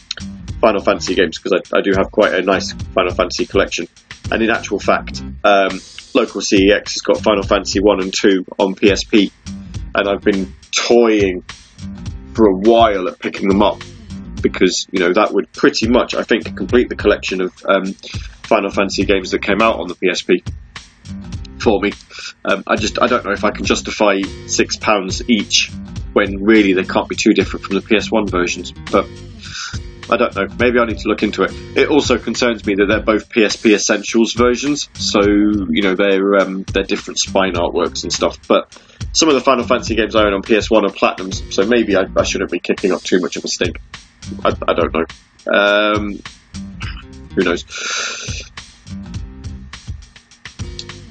Final 0.61 0.81
Fantasy 0.81 1.15
games 1.15 1.39
because 1.39 1.61
I, 1.73 1.77
I, 1.77 1.81
do 1.81 1.91
have 1.95 2.11
quite 2.11 2.33
a 2.33 2.41
nice 2.41 2.71
Final 2.71 3.13
Fantasy 3.13 3.45
collection. 3.45 3.87
And 4.31 4.41
in 4.41 4.49
actual 4.49 4.79
fact, 4.79 5.21
um, 5.43 5.79
local 6.13 6.41
CEX 6.41 6.93
has 6.93 7.01
got 7.05 7.21
Final 7.21 7.43
Fantasy 7.43 7.79
one 7.79 8.01
and 8.01 8.13
two 8.13 8.45
on 8.57 8.75
PSP, 8.75 9.31
and 9.95 10.09
I've 10.09 10.21
been 10.21 10.53
toying 10.77 11.43
for 12.33 12.47
a 12.47 12.55
while 12.55 13.07
at 13.07 13.19
picking 13.19 13.49
them 13.49 13.63
up 13.63 13.81
because 14.41 14.85
you 14.91 14.99
know 14.99 15.11
that 15.11 15.33
would 15.33 15.51
pretty 15.51 15.87
much, 15.87 16.13
I 16.13 16.23
think, 16.23 16.55
complete 16.55 16.89
the 16.89 16.95
collection 16.95 17.41
of 17.41 17.53
um, 17.67 17.93
Final 18.43 18.69
Fantasy 18.69 19.05
games 19.05 19.31
that 19.31 19.41
came 19.41 19.61
out 19.61 19.79
on 19.79 19.87
the 19.87 19.95
PSP 19.95 20.47
for 21.59 21.81
me. 21.81 21.91
Um, 22.45 22.63
I 22.67 22.75
just 22.75 23.01
I 23.01 23.07
don't 23.07 23.25
know 23.25 23.31
if 23.31 23.43
I 23.43 23.51
can 23.51 23.65
justify 23.65 24.21
six 24.45 24.77
pounds 24.77 25.27
each 25.27 25.71
when 26.13 26.43
really 26.43 26.73
they 26.73 26.83
can't 26.83 27.09
be 27.09 27.15
too 27.15 27.33
different 27.33 27.65
from 27.65 27.75
the 27.75 27.81
PS1 27.81 28.29
versions, 28.29 28.71
but. 28.91 29.07
I 30.09 30.17
don't 30.17 30.35
know. 30.35 30.47
Maybe 30.57 30.79
I 30.79 30.85
need 30.85 30.99
to 30.99 31.09
look 31.09 31.23
into 31.23 31.43
it. 31.43 31.51
It 31.75 31.89
also 31.89 32.17
concerns 32.17 32.65
me 32.65 32.75
that 32.75 32.85
they're 32.87 33.01
both 33.03 33.29
PSP 33.29 33.73
Essentials 33.73 34.33
versions, 34.33 34.89
so 34.93 35.21
you 35.21 35.81
know 35.81 35.95
they're 35.95 36.35
um, 36.35 36.63
they're 36.63 36.83
different 36.83 37.19
spine 37.19 37.53
artworks 37.53 38.03
and 38.03 38.13
stuff. 38.13 38.37
But 38.47 38.77
some 39.13 39.27
of 39.29 39.35
the 39.35 39.41
Final 39.41 39.65
Fantasy 39.65 39.95
games 39.95 40.15
I 40.15 40.25
own 40.25 40.33
on 40.33 40.41
PS1 40.41 40.83
are 40.83 40.93
platinums, 40.93 41.53
so 41.53 41.65
maybe 41.65 41.95
I, 41.95 42.03
I 42.15 42.23
shouldn't 42.23 42.51
be 42.51 42.59
kicking 42.59 42.91
up 42.91 43.01
too 43.01 43.19
much 43.19 43.35
of 43.35 43.43
a 43.43 43.47
stink. 43.47 43.81
I, 44.43 44.53
I 44.67 44.73
don't 44.73 44.93
know. 44.93 45.05
Um, 45.53 46.19
who 47.35 47.43
knows? 47.43 47.65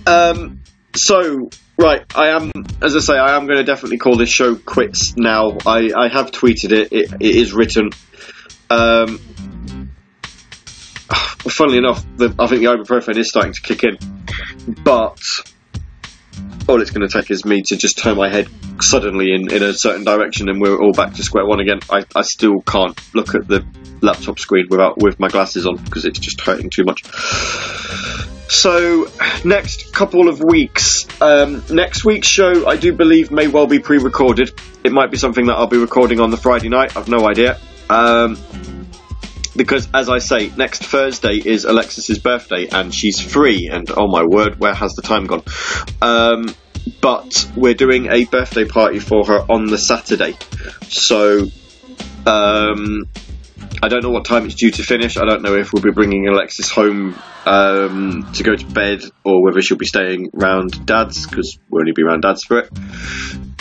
Um, 0.07 0.61
so, 0.95 1.51
right, 1.79 2.05
I 2.15 2.29
am, 2.29 2.53
as 2.81 2.97
I 2.97 3.01
say, 3.01 3.19
I 3.19 3.37
am 3.37 3.47
going 3.47 3.59
to 3.59 3.65
definitely 3.65 3.99
call 3.99 4.17
this 4.17 4.29
show 4.29 4.55
quits 4.55 5.15
now. 5.17 5.59
I, 5.67 5.91
I 5.97 6.09
have 6.09 6.31
tweeted 6.31 6.73
it, 6.73 6.93
it, 6.93 7.13
it 7.21 7.37
is 7.37 7.53
written. 7.53 7.91
Um, 8.71 9.19
funnily 11.39 11.79
enough, 11.79 12.05
the, 12.17 12.35
I 12.39 12.47
think 12.47 12.63
the 12.63 12.69
ibuprofen 12.69 13.17
is 13.17 13.29
starting 13.29 13.53
to 13.53 13.61
kick 13.61 13.85
in, 13.85 13.99
but 14.83 15.21
all 16.69 16.83
it's 16.83 16.91
going 16.91 17.09
to 17.09 17.13
take 17.13 17.31
is 17.31 17.45
me 17.45 17.63
to 17.67 17.77
just 17.77 17.99
turn 17.99 18.17
my 18.17 18.29
head 18.29 18.49
suddenly 18.81 19.33
in, 19.33 19.53
in 19.53 19.63
a 19.63 19.73
certain 19.73 20.05
direction 20.05 20.49
and 20.49 20.61
we're 20.61 20.77
all 20.77 20.93
back 20.93 21.15
to 21.15 21.23
square 21.23 21.47
one 21.47 21.61
again. 21.61 21.79
I, 21.91 22.05
I 22.15 22.23
still 22.23 22.61
can't 22.61 22.99
look 23.15 23.35
at 23.35 23.47
the 23.47 23.65
laptop 24.03 24.39
screen 24.39 24.67
without 24.69 25.01
with 25.01 25.19
my 25.21 25.29
glasses 25.29 25.67
on 25.67 25.77
because 25.77 26.05
it's 26.05 26.19
just 26.19 26.41
hurting 26.41 26.71
too 26.71 26.85
much. 26.85 27.05
So, 28.49 29.09
next 29.45 29.93
couple 29.93 30.29
of 30.29 30.41
weeks. 30.41 31.07
Um, 31.21 31.65
next 31.71 32.05
week's 32.05 32.29
show, 32.29 32.67
I 32.67 32.77
do 32.77 32.93
believe, 32.93 33.33
may 33.33 33.49
well 33.49 33.67
be 33.67 33.81
pre 33.81 33.99
recorded. 33.99 34.53
It 34.85 34.93
might 34.93 35.11
be 35.11 35.17
something 35.17 35.47
that 35.47 35.55
I'll 35.55 35.67
be 35.67 35.79
recording 35.79 36.21
on 36.21 36.31
the 36.31 36.37
Friday 36.37 36.69
night, 36.69 36.97
I've 36.97 37.09
no 37.09 37.29
idea. 37.29 37.59
Um, 37.89 38.37
because, 39.57 39.89
as 39.95 40.09
I 40.09 40.19
say, 40.19 40.51
next 40.57 40.85
Thursday 40.85 41.41
is 41.45 41.65
Alexis's 41.65 42.19
birthday 42.19 42.69
and 42.69 42.95
she's 42.95 43.21
free, 43.21 43.69
and 43.73 43.91
oh 43.97 44.07
my 44.07 44.25
word, 44.25 44.59
where 44.59 44.75
has 44.75 44.93
the 44.95 45.03
time 45.03 45.27
gone? 45.27 45.43
Um, 46.03 46.55
but 47.01 47.51
we're 47.57 47.75
doing 47.75 48.07
a 48.07 48.25
birthday 48.25 48.65
party 48.65 48.99
for 48.99 49.25
her 49.27 49.41
on 49.51 49.67
the 49.67 49.79
Saturday. 49.79 50.35
So, 50.89 51.47
um, 52.27 53.05
I 53.83 53.89
don't 53.89 54.03
know 54.03 54.11
what 54.11 54.25
time 54.25 54.47
it's 54.47 54.55
due 54.55 54.71
to 54.71 54.83
finish. 54.83 55.17
I 55.17 55.25
don't 55.25 55.43
know 55.43 55.55
if 55.55 55.73
we'll 55.73 55.83
be 55.83 55.91
bringing 55.91 56.29
Alexis 56.29 56.71
home 56.71 57.17
um, 57.47 58.27
to 58.35 58.43
go 58.43 58.55
to 58.55 58.67
bed 58.67 59.03
or 59.25 59.43
whether 59.43 59.63
she'll 59.63 59.77
be 59.77 59.87
staying 59.87 60.31
round 60.33 60.87
Dad's 60.87 61.27
because 61.27 61.59
we'll 61.71 61.81
only 61.81 61.93
be 61.93 62.03
around 62.03 62.23
Dad's 62.23 62.45
for 62.45 62.59
it. 62.59 62.71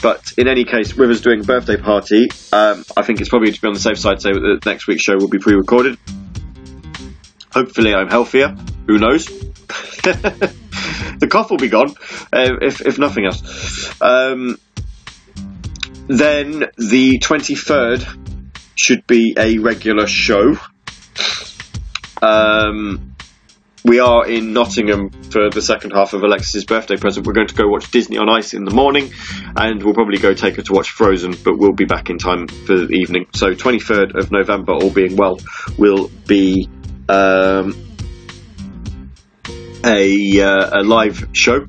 But 0.05 0.35
in 0.37 0.47
any 0.47 0.65
case, 0.65 0.95
River's 0.95 1.21
doing 1.21 1.39
a 1.39 1.43
birthday 1.43 1.77
party, 1.77 2.27
um, 2.53 2.85
I 2.95 3.01
think 3.01 3.21
it's 3.21 3.29
probably 3.29 3.51
to 3.51 3.59
be 3.59 3.67
on 3.67 3.73
the 3.73 3.79
safe 3.79 3.97
side. 3.97 4.21
Say 4.21 4.33
that 4.33 4.61
next 4.63 4.85
week's 4.85 5.01
show 5.01 5.15
will 5.15 5.29
be 5.29 5.39
pre-recorded. 5.39 5.97
Hopefully, 7.51 7.91
I'm 7.91 8.07
healthier. 8.07 8.49
Who 8.85 8.99
knows? 8.99 9.25
the 10.05 11.27
cough 11.27 11.49
will 11.49 11.57
be 11.57 11.69
gone, 11.69 11.89
uh, 12.31 12.51
if 12.61 12.81
if 12.81 12.99
nothing 12.99 13.25
else. 13.25 13.99
Um, 13.99 14.59
then 16.05 16.65
the 16.77 17.17
23rd 17.17 18.37
should 18.75 19.07
be 19.07 19.33
a 19.39 19.57
regular 19.57 20.05
show. 20.05 20.55
Um, 22.21 23.14
we 23.85 23.99
are 23.99 24.27
in 24.27 24.51
Nottingham 24.51 25.11
for 25.11 25.51
the 25.51 25.61
second 25.61 25.91
half 25.91 26.13
of 26.13 26.23
Alexis's 26.23 26.65
birthday 26.65 26.97
present. 26.97 27.27
We're 27.27 27.33
going 27.33 27.47
to 27.47 27.53
go 27.53 27.67
watch 27.67 27.91
Disney 27.91 28.17
on 28.17 28.29
Ice 28.29 28.55
in 28.55 28.65
the 28.65 28.71
morning, 28.71 29.11
and 29.55 29.81
we'll 29.83 29.93
probably 29.93 30.17
go 30.17 30.33
take 30.33 30.55
her 30.55 30.63
to 30.63 30.73
watch 30.73 30.89
Frozen, 30.89 31.35
but 31.43 31.59
we'll 31.59 31.71
be 31.71 31.85
back 31.85 32.09
in 32.09 32.17
time 32.17 32.47
for 32.47 32.75
the 32.75 32.93
evening. 32.93 33.27
So, 33.35 33.53
23rd 33.53 34.17
of 34.17 34.31
November, 34.31 34.73
all 34.73 34.89
being 34.89 35.15
well, 35.15 35.39
will 35.77 36.09
be 36.25 36.67
um, 37.07 37.75
a, 39.85 40.41
uh, 40.41 40.81
a 40.81 40.83
live 40.83 41.29
show, 41.33 41.67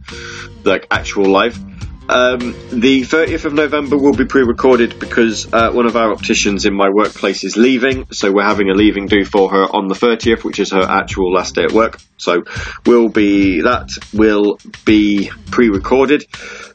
like 0.65 0.87
actual 0.91 1.31
live. 1.31 1.66
Um, 2.09 2.55
the 2.71 3.03
30th 3.03 3.47
of 3.47 3.53
November 3.53 3.97
will 3.97 4.15
be 4.15 4.27
pre-recorded 4.27 4.99
because 5.01 5.53
uh, 5.53 5.73
one 5.73 5.87
of 5.87 5.97
our 5.97 6.13
opticians 6.13 6.65
in 6.65 6.75
my 6.75 6.89
workplace 6.89 7.43
is 7.43 7.57
leaving, 7.57 8.07
so 8.13 8.31
we're 8.33 8.45
having 8.45 8.71
a 8.71 8.75
leaving 8.75 9.07
do 9.07 9.25
for 9.25 9.51
her 9.51 9.65
on 9.65 9.89
the 9.89 9.95
30th, 9.95 10.45
which 10.45 10.61
is 10.61 10.71
her 10.71 10.83
actual 10.83 11.33
last 11.33 11.57
day 11.57 11.65
at 11.65 11.73
work. 11.73 11.99
So 12.17 12.45
will 12.85 13.09
be 13.09 13.63
that 13.63 13.89
will 14.15 14.61
be 14.85 15.31
pre-recorded. 15.51 16.25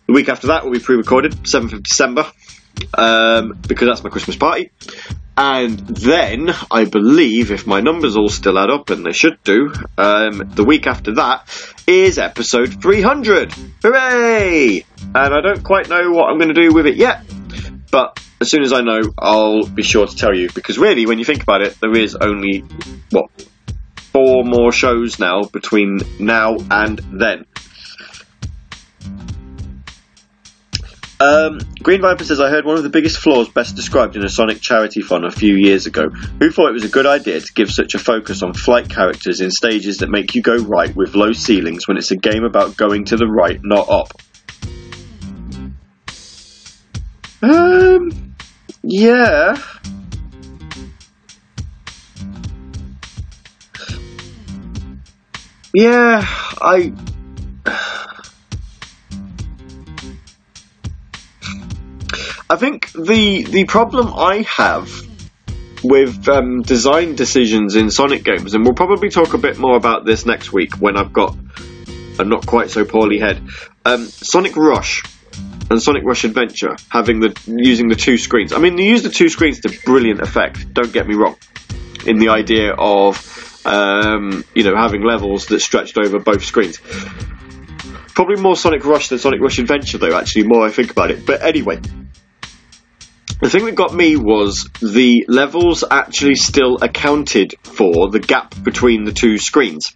The 0.08 0.14
week 0.14 0.28
after 0.28 0.48
that 0.48 0.66
will 0.66 0.74
be 0.74 0.80
pre-recorded, 0.80 1.32
7th 1.44 1.74
of 1.74 1.84
December, 1.84 2.30
um, 2.94 3.58
because 3.68 3.88
that's 3.88 4.04
my 4.04 4.10
Christmas 4.10 4.36
party. 4.36 4.72
And 5.38 5.80
then, 5.80 6.54
I 6.70 6.86
believe, 6.86 7.52
if 7.52 7.66
my 7.66 7.80
numbers 7.80 8.18
all 8.18 8.30
still 8.30 8.60
add 8.60 8.70
up, 8.70 8.90
and 8.90 9.06
they 9.06 9.14
should 9.14 9.42
do, 9.44 9.74
um, 9.98 10.52
the 10.54 10.66
week 10.66 10.88
after 10.88 11.16
that 11.16 11.48
is 11.88 12.20
episode 12.20 12.82
300. 12.82 13.54
Hooray! 13.82 14.86
And 15.00 15.34
I 15.34 15.42
don't 15.42 15.64
quite 15.64 15.90
know 15.90 16.12
what 16.12 16.30
I'm 16.30 16.38
going 16.38 16.54
to 16.54 16.62
do 16.70 16.74
with 16.74 16.86
it 16.86 16.96
yet, 16.96 17.24
but 17.92 18.20
as 18.42 18.50
soon 18.50 18.64
as 18.64 18.74
I 18.74 18.82
know, 18.82 19.02
I'll 19.18 19.66
be 19.66 19.84
sure 19.84 20.06
to 20.06 20.16
tell 20.16 20.36
you. 20.36 20.50
Because 20.54 20.78
really, 20.78 21.06
when 21.06 21.20
you 21.20 21.26
think 21.26 21.44
about 21.44 21.62
it, 21.62 21.80
there 21.80 21.96
is 21.96 22.16
only, 22.16 22.66
what, 23.10 23.30
four 24.12 24.44
more 24.44 24.72
shows 24.72 25.20
now 25.20 25.44
between 25.44 26.00
now 26.20 26.58
and 26.70 27.00
then. 27.14 27.46
Um, 31.22 31.60
Green 31.84 32.02
Viper 32.02 32.24
says, 32.24 32.40
I 32.40 32.50
heard 32.50 32.66
one 32.66 32.78
of 32.78 32.84
the 32.84 32.90
biggest 32.90 33.20
flaws 33.20 33.48
best 33.48 33.76
described 33.76 34.16
in 34.16 34.26
a 34.26 34.30
Sonic 34.30 34.60
charity 34.60 35.02
fund 35.02 35.24
a 35.24 35.30
few 35.30 35.56
years 35.56 35.86
ago. 35.86 36.10
Who 36.10 36.50
thought 36.50 36.70
it 36.70 36.74
was 36.74 36.84
a 36.84 36.90
good 36.90 37.06
idea 37.06 37.40
to 37.40 37.54
give 37.54 37.70
such 37.70 37.94
a 37.94 38.00
focus 38.00 38.42
on 38.42 38.56
flight 38.56 38.90
characters 38.90 39.40
in 39.40 39.52
stages 39.52 40.00
that 40.00 40.10
make 40.10 40.34
you 40.34 40.42
go 40.42 40.56
right 40.56 40.96
with 40.96 41.14
low 41.14 41.32
ceilings 41.32 41.88
when 41.88 41.98
it's 41.98 42.10
a 42.10 42.16
game 42.16 42.44
about 42.44 42.76
going 42.76 43.06
to 43.06 43.18
the 43.18 43.28
right, 43.28 43.60
not 43.62 43.88
up? 43.88 44.14
Um, 47.44 48.34
yeah. 48.82 49.62
Yeah, 55.72 56.26
I. 56.60 56.92
I 62.52 62.58
think 62.58 62.92
the 62.92 63.44
the 63.44 63.64
problem 63.64 64.14
I 64.14 64.42
have 64.42 64.92
with 65.86 66.28
um, 66.28 66.64
design 66.64 67.16
decisions 67.16 67.78
in 67.78 67.90
Sonic 67.90 68.26
games, 68.26 68.54
and 68.54 68.66
we'll 68.66 68.74
probably 68.74 69.10
talk 69.10 69.34
a 69.34 69.38
bit 69.38 69.58
more 69.58 69.78
about 69.78 70.04
this 70.04 70.26
next 70.26 70.52
week 70.52 70.76
when 70.76 70.98
I've 70.98 71.14
got 71.14 71.34
a 72.20 72.26
not 72.26 72.46
quite 72.46 72.70
so 72.70 72.84
poorly 72.84 73.20
head. 73.20 73.42
Um, 73.86 74.06
Sonic 74.06 74.58
Rush 74.58 75.02
and 75.70 75.82
Sonic 75.82 76.04
Rush 76.04 76.26
Adventure 76.26 76.76
having 76.90 77.22
the 77.22 77.34
using 77.46 77.88
the 77.88 77.96
two 77.96 78.18
screens. 78.18 78.52
I 78.52 78.58
mean, 78.58 78.76
they 78.76 78.84
use 78.84 79.04
the 79.04 79.10
two 79.10 79.30
screens 79.30 79.62
to 79.62 79.80
brilliant 79.86 80.20
effect. 80.20 80.74
Don't 80.74 80.92
get 80.92 81.08
me 81.08 81.16
wrong. 81.16 81.38
In 82.06 82.18
the 82.18 82.30
idea 82.30 82.74
of 82.74 83.62
um, 83.66 84.44
you 84.54 84.66
know 84.66 84.76
having 84.76 85.06
levels 85.06 85.46
that 85.46 85.62
stretched 85.62 85.98
over 85.98 86.20
both 86.20 86.44
screens. 86.44 86.82
Probably 88.14 88.42
more 88.42 88.58
Sonic 88.58 88.84
Rush 88.84 89.08
than 89.08 89.20
Sonic 89.20 89.40
Rush 89.40 89.58
Adventure, 89.58 90.00
though. 90.00 90.18
Actually, 90.18 90.48
more 90.48 90.66
I 90.66 90.70
think 90.70 90.92
about 90.92 91.12
it. 91.12 91.26
But 91.26 91.42
anyway, 91.44 91.80
the 93.42 93.50
thing 93.50 93.66
that 93.66 93.76
got 93.76 93.94
me 93.94 94.16
was 94.16 94.70
the 94.82 95.26
levels 95.28 95.84
actually 95.90 96.36
still 96.36 96.78
accounted 96.82 97.56
for 97.64 98.10
the 98.10 98.20
gap 98.20 98.54
between 98.64 99.04
the 99.04 99.12
two 99.12 99.40
screens. 99.40 99.92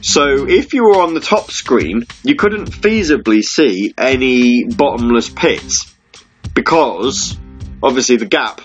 So 0.00 0.48
if 0.48 0.72
you 0.72 0.84
were 0.84 1.02
on 1.02 1.12
the 1.12 1.20
top 1.20 1.50
screen, 1.50 2.04
you 2.22 2.36
couldn't 2.36 2.70
feasibly 2.70 3.42
see 3.42 3.92
any 3.98 4.64
bottomless 4.64 5.28
pits 5.28 5.94
because 6.54 7.36
obviously 7.82 8.16
the 8.16 8.26
gap, 8.26 8.62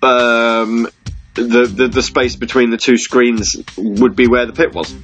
um, 0.00 0.88
the, 1.34 1.66
the, 1.66 1.88
the 1.88 2.02
space 2.02 2.36
between 2.36 2.70
the 2.70 2.76
two 2.76 2.96
screens 2.96 3.56
would 3.76 4.14
be 4.14 4.28
where 4.28 4.46
the 4.46 4.52
pit 4.52 4.72
was. 4.72 4.94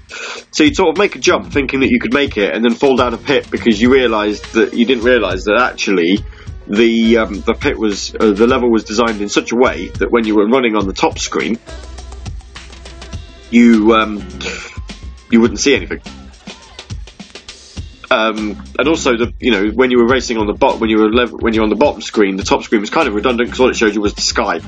So 0.53 0.63
you'd 0.63 0.77
sort 0.77 0.91
of 0.91 0.99
make 0.99 1.17
a 1.17 1.19
jump 1.19 1.53
thinking 1.53 1.81
that 1.81 1.89
you 1.91 1.99
could 1.99 2.15
make 2.15 2.37
it 2.37 2.55
and 2.55 2.65
then 2.65 2.75
fall 2.75 2.97
down 2.97 3.15
a 3.15 3.19
pit 3.19 3.51
because 3.51 3.81
you 3.81 3.93
realised 3.93 4.53
that 4.53 4.75
you 4.75 4.85
didn't 4.85 5.05
realise 5.05 5.45
that 5.45 5.59
actually 5.61 6.19
the 6.69 7.19
um, 7.19 7.41
the 7.41 7.55
pit 7.55 7.79
was 7.79 8.15
uh, 8.15 8.33
the 8.33 8.47
level 8.47 8.71
was 8.71 8.85
designed 8.85 9.21
in 9.21 9.29
such 9.29 9.53
a 9.53 9.57
way 9.57 9.89
that 9.99 10.11
when 10.11 10.27
you 10.27 10.37
were 10.37 10.47
running 10.47 10.77
on 10.77 10.87
the 10.87 10.93
top 10.93 11.19
screen, 11.19 11.59
you 13.51 13.95
um, 13.95 14.23
you 15.31 15.41
wouldn't 15.41 15.61
see 15.61 15.75
anything. 15.75 16.01
Um, 18.11 18.63
and 18.79 18.89
also, 18.89 19.17
the 19.17 19.33
you 19.39 19.51
know 19.51 19.69
when 19.69 19.91
you 19.91 19.99
were 19.99 20.09
racing 20.09 20.39
on 20.39 20.47
the 20.47 20.55
bot 20.55 20.81
when 20.81 20.91
you 20.91 20.99
were 20.99 21.11
lev- 21.11 21.33
when 21.33 21.55
you're 21.55 21.65
on 21.65 21.71
the 21.71 21.77
bottom 21.77 22.01
screen, 22.01 22.37
the 22.37 22.43
top 22.43 22.63
screen 22.63 22.81
was 22.81 22.91
kind 22.91 23.09
of 23.09 23.15
redundant 23.15 23.49
because 23.49 23.61
all 23.61 23.71
it 23.71 23.77
showed 23.77 23.95
you 23.95 24.01
was 24.01 24.15
the 24.15 24.23
sky. 24.23 24.61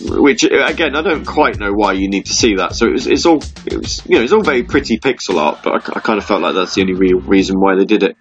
Which 0.02 0.44
again, 0.44 0.96
I 0.96 1.02
don't 1.02 1.26
quite 1.26 1.58
know 1.58 1.72
why 1.72 1.92
you 1.92 2.08
need 2.08 2.26
to 2.26 2.32
see 2.32 2.56
that. 2.56 2.74
So 2.74 2.86
it 2.86 2.92
was, 2.92 3.06
it's 3.06 3.26
all 3.26 3.42
it 3.66 3.76
was 3.76 4.02
you 4.06 4.16
know 4.16 4.24
it's 4.24 4.32
all 4.32 4.42
very 4.42 4.62
pretty 4.62 4.98
pixel 4.98 5.36
art, 5.36 5.60
but 5.62 5.72
I, 5.72 5.98
I 5.98 6.00
kind 6.00 6.18
of 6.18 6.24
felt 6.24 6.42
like 6.42 6.54
that's 6.54 6.74
the 6.74 6.80
only 6.80 6.94
real 6.94 7.20
reason 7.20 7.60
why 7.60 7.76
they 7.76 7.84
did 7.84 8.02
it. 8.02 8.16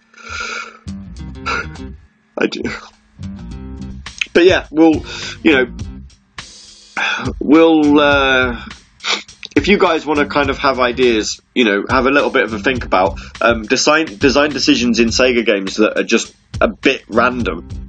I 2.39 2.47
do. 2.47 2.63
But 4.33 4.45
yeah, 4.45 4.67
we'll, 4.71 5.03
you 5.43 5.51
know, 5.51 5.73
we'll, 7.39 7.99
uh, 7.99 8.63
if 9.55 9.67
you 9.67 9.77
guys 9.77 10.05
want 10.05 10.19
to 10.19 10.27
kind 10.27 10.49
of 10.49 10.57
have 10.59 10.79
ideas, 10.79 11.41
you 11.53 11.65
know, 11.65 11.83
have 11.89 12.05
a 12.05 12.11
little 12.11 12.29
bit 12.29 12.43
of 12.43 12.53
a 12.53 12.59
think 12.59 12.85
about 12.85 13.19
um, 13.41 13.63
design 13.63 14.05
design 14.05 14.51
decisions 14.51 14.99
in 14.99 15.09
Sega 15.09 15.45
games 15.45 15.75
that 15.77 15.99
are 15.99 16.03
just 16.03 16.33
a 16.61 16.69
bit 16.69 17.03
random. 17.09 17.88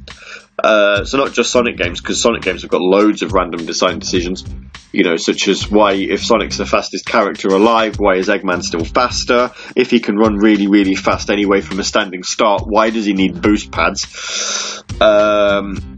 Uh, 0.62 1.04
so 1.04 1.18
not 1.18 1.32
just 1.32 1.50
Sonic 1.50 1.76
games, 1.76 2.00
because 2.00 2.20
Sonic 2.22 2.42
games 2.42 2.62
have 2.62 2.70
got 2.70 2.80
loads 2.80 3.22
of 3.22 3.32
random 3.32 3.66
design 3.66 3.98
decisions. 3.98 4.44
You 4.92 5.04
know, 5.04 5.16
such 5.16 5.46
as 5.46 5.70
why, 5.70 5.92
if 5.92 6.24
Sonic's 6.24 6.56
the 6.56 6.66
fastest 6.66 7.06
character 7.06 7.48
alive, 7.48 7.96
why 7.98 8.16
is 8.16 8.28
Eggman 8.28 8.62
still 8.62 8.84
faster? 8.84 9.52
If 9.76 9.90
he 9.90 10.00
can 10.00 10.16
run 10.16 10.36
really, 10.36 10.66
really 10.66 10.96
fast 10.96 11.30
anyway 11.30 11.60
from 11.60 11.78
a 11.78 11.84
standing 11.84 12.24
start, 12.24 12.62
why 12.66 12.90
does 12.90 13.04
he 13.04 13.12
need 13.12 13.40
boost 13.40 13.70
pads? 13.70 14.82
Um, 15.00 15.89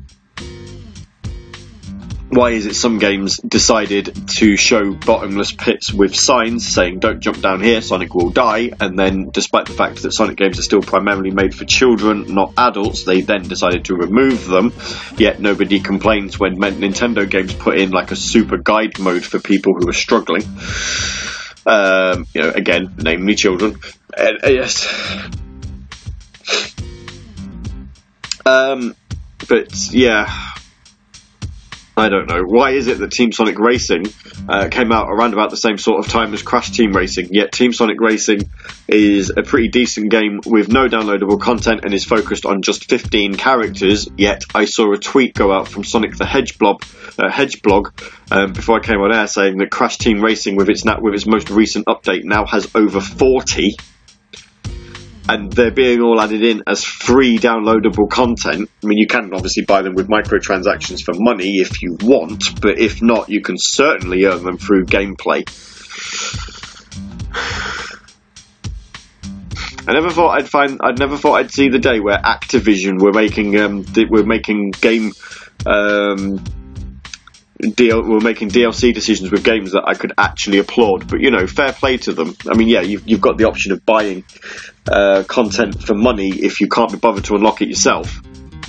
why 2.33 2.51
is 2.53 2.64
it 2.64 2.74
some 2.74 2.99
games 2.99 3.37
decided 3.37 4.26
to 4.26 4.57
show 4.57 4.95
bottomless 4.95 5.53
pits 5.53 5.93
with 5.93 6.16
signs 6.16 6.66
saying 6.66 6.99
don't 6.99 7.20
jump 7.20 7.43
down 7.43 7.61
here, 7.61 7.83
Sonic 7.83 8.14
will 8.14 8.30
die, 8.30 8.70
and 8.80 8.99
then 8.99 9.28
despite 9.30 9.66
the 9.66 9.74
fact 9.74 10.01
that 10.03 10.12
Sonic 10.12 10.39
games 10.39 10.59
are 10.59 10.62
still 10.62 10.80
primarily 10.80 11.30
made 11.30 11.55
for 11.55 11.66
children, 11.66 12.35
not 12.35 12.55
adults, 12.57 13.05
they 13.05 13.20
then 13.20 13.43
decided 13.43 13.85
to 13.85 13.95
remove 13.97 14.47
them, 14.47 14.72
yet 15.18 15.41
nobody 15.41 15.80
complains 15.80 16.39
when 16.39 16.57
Nintendo 16.57 17.28
games 17.28 17.53
put 17.53 17.78
in 17.78 17.91
like 17.91 18.12
a 18.12 18.16
super 18.16 18.57
guide 18.57 18.99
mode 18.99 19.24
for 19.24 19.39
people 19.39 19.74
who 19.74 19.87
are 19.91 19.93
struggling. 19.93 20.45
Um, 21.66 22.26
you 22.33 22.41
know, 22.41 22.51
again, 22.51 22.95
namely 22.97 23.35
children. 23.35 23.78
Uh, 24.16 24.33
yes. 24.45 24.89
Um, 28.47 28.97
but 29.49 29.93
yeah, 29.93 30.53
I 32.03 32.09
don't 32.09 32.28
know. 32.28 32.42
Why 32.42 32.72
is 32.72 32.88
it 32.88 32.98
that 32.98 33.12
Team 33.12 33.30
Sonic 33.30 33.61
Racing 33.61 34.07
uh, 34.48 34.66
came 34.68 34.90
out 34.90 35.09
around 35.09 35.34
about 35.34 35.50
the 35.50 35.57
same 35.57 35.78
sort 35.78 36.05
of 36.05 36.11
time 36.11 36.34
as 36.34 36.42
Crash 36.42 36.72
Team 36.72 36.92
Racing? 36.92 37.28
Yet 37.30 37.53
Team 37.53 37.72
Sonic 37.72 38.00
Racing 38.00 38.50
is 38.88 39.30
a 39.30 39.44
pretty 39.44 39.68
decent 39.68 40.11
game 40.11 40.40
with 40.44 40.68
no 40.68 40.88
downloadable 40.88 41.40
content 41.40 41.84
and 41.84 41.94
is 41.94 42.05
focused 42.05 42.44
on 42.44 42.62
just 42.62 42.90
15 42.90 43.36
characters. 43.36 44.09
Yet 44.16 44.42
I 44.53 44.64
saw 44.64 44.92
a 44.92 44.98
tweet 44.98 45.34
go 45.34 45.53
out 45.53 45.68
from 45.68 45.84
Sonic 45.84 46.16
the 46.16 46.26
Hedge 46.26 46.59
blog, 46.59 46.82
uh, 47.20 47.30
Hedge 47.30 47.62
blog 47.62 47.92
um, 48.32 48.53
before 48.53 48.78
I 48.78 48.80
came 48.80 48.98
on 48.98 49.14
air 49.14 49.28
saying 49.28 49.59
that 49.59 49.70
Crash 49.70 49.98
Team 49.98 50.20
Racing, 50.20 50.57
with 50.57 50.70
its 50.70 50.84
with 50.84 51.14
its 51.14 51.26
most 51.26 51.50
recent 51.50 51.86
update, 51.86 52.24
now 52.24 52.46
has 52.46 52.68
over 52.74 53.00
40 53.00 53.76
and 55.29 55.53
they're 55.53 55.70
being 55.70 56.01
all 56.01 56.20
added 56.20 56.43
in 56.43 56.62
as 56.66 56.85
free 56.85 57.39
downloadable 57.39 58.09
content. 58.11 58.68
I 58.83 58.87
mean, 58.87 58.99
you 58.99 59.07
can 59.07 59.33
obviously 59.33 59.64
buy 59.64 59.83
them 59.83 59.95
with 59.95 60.09
microtransactions 60.09 61.03
for 61.03 61.14
money 61.16 61.59
if 61.61 61.83
you 61.83 61.97
want, 62.03 62.61
but 62.61 62.79
if 62.79 63.03
not, 63.03 63.29
you 63.29 63.41
can 63.41 63.57
certainly 63.59 64.25
earn 64.25 64.43
them 64.43 64.59
through 64.59 64.85
gameplay. 64.85 65.45
I 69.85 69.95
never 69.95 70.11
thought 70.11 70.39
I'd 70.39 70.49
find. 70.49 70.79
I'd 70.81 70.99
never 71.01 71.16
thought 71.16 71.35
I'd 71.35 71.51
see 71.51 71.68
the 71.68 71.81
day 71.81 71.99
where 71.99 72.16
Activision 72.16 73.01
were 73.01 73.12
making 73.12 73.59
um, 73.59 73.85
were 74.11 74.25
making 74.25 74.70
game 74.81 75.11
um, 75.66 76.43
DL, 77.63 78.07
were 78.07 78.21
making 78.21 78.51
DLC 78.51 78.93
decisions 78.93 79.31
with 79.31 79.45
games 79.45 79.73
that 79.73 79.85
I 79.87 79.95
could 79.95 80.13
actually 80.19 80.59
applaud. 80.59 81.09
But 81.09 81.21
you 81.21 81.31
know, 81.31 81.47
fair 81.47 81.73
play 81.73 81.97
to 81.99 82.13
them. 82.13 82.37
I 82.51 82.55
mean, 82.55 82.69
yeah, 82.69 82.81
you've, 82.81 83.09
you've 83.09 83.21
got 83.21 83.39
the 83.39 83.45
option 83.45 83.73
of 83.73 83.87
buying 83.87 84.25
uh, 84.91 85.23
content 85.27 85.83
for 85.83 85.95
money 85.95 86.31
if 86.31 86.61
you 86.61 86.69
can't 86.69 86.91
be 86.91 86.99
bothered 86.99 87.25
to 87.25 87.37
unlock 87.37 87.63
it 87.63 87.69
yourself. 87.69 88.21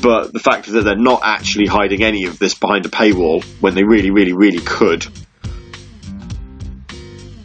But 0.02 0.34
the 0.34 0.40
fact 0.40 0.68
that 0.68 0.82
they're 0.82 0.96
not 0.96 1.22
actually 1.24 1.68
hiding 1.68 2.04
any 2.04 2.26
of 2.26 2.38
this 2.38 2.54
behind 2.54 2.86
a 2.86 2.90
paywall 2.90 3.44
when 3.62 3.74
they 3.74 3.84
really, 3.84 4.12
really, 4.12 4.34
really 4.34 4.60
could. 4.60 5.08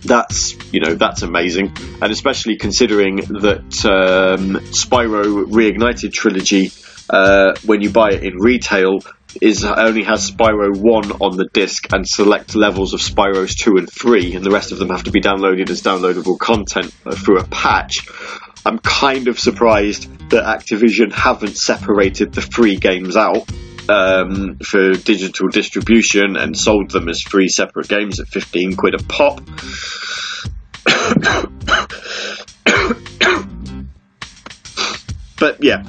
That's 0.02 0.54
you 0.72 0.80
know 0.80 0.94
that's 0.94 1.22
amazing, 1.22 1.76
and 2.00 2.10
especially 2.12 2.56
considering 2.56 3.16
that 3.16 3.84
um, 3.84 4.54
Spyro 4.70 5.44
Reignited 5.44 6.12
trilogy, 6.12 6.72
uh, 7.10 7.54
when 7.66 7.82
you 7.82 7.90
buy 7.90 8.12
it 8.12 8.22
in 8.22 8.36
retail, 8.36 9.00
is 9.40 9.64
only 9.64 10.04
has 10.04 10.30
Spyro 10.30 10.76
1 10.76 11.12
on 11.20 11.36
the 11.36 11.48
disc 11.52 11.92
and 11.92 12.06
select 12.06 12.54
levels 12.54 12.94
of 12.94 13.00
Spyros 13.00 13.56
2 13.56 13.76
and 13.76 13.90
3, 13.90 14.34
and 14.34 14.44
the 14.44 14.50
rest 14.50 14.72
of 14.72 14.78
them 14.78 14.90
have 14.90 15.04
to 15.04 15.10
be 15.10 15.20
downloaded 15.20 15.70
as 15.70 15.82
downloadable 15.82 16.38
content 16.38 16.94
uh, 17.06 17.14
through 17.14 17.38
a 17.38 17.44
patch. 17.44 18.08
I'm 18.64 18.78
kind 18.78 19.28
of 19.28 19.38
surprised 19.38 20.30
that 20.30 20.44
Activision 20.44 21.12
haven't 21.12 21.56
separated 21.56 22.32
the 22.32 22.42
three 22.42 22.76
games 22.76 23.16
out 23.16 23.48
um, 23.88 24.58
for 24.58 24.92
digital 24.92 25.48
distribution 25.48 26.36
and 26.36 26.56
sold 26.56 26.90
them 26.90 27.08
as 27.08 27.22
three 27.22 27.48
separate 27.48 27.88
games 27.88 28.20
at 28.20 28.28
15 28.28 28.76
quid 28.76 28.94
a 28.94 29.02
pop. 29.04 29.38
but 35.38 35.62
yeah, 35.62 35.82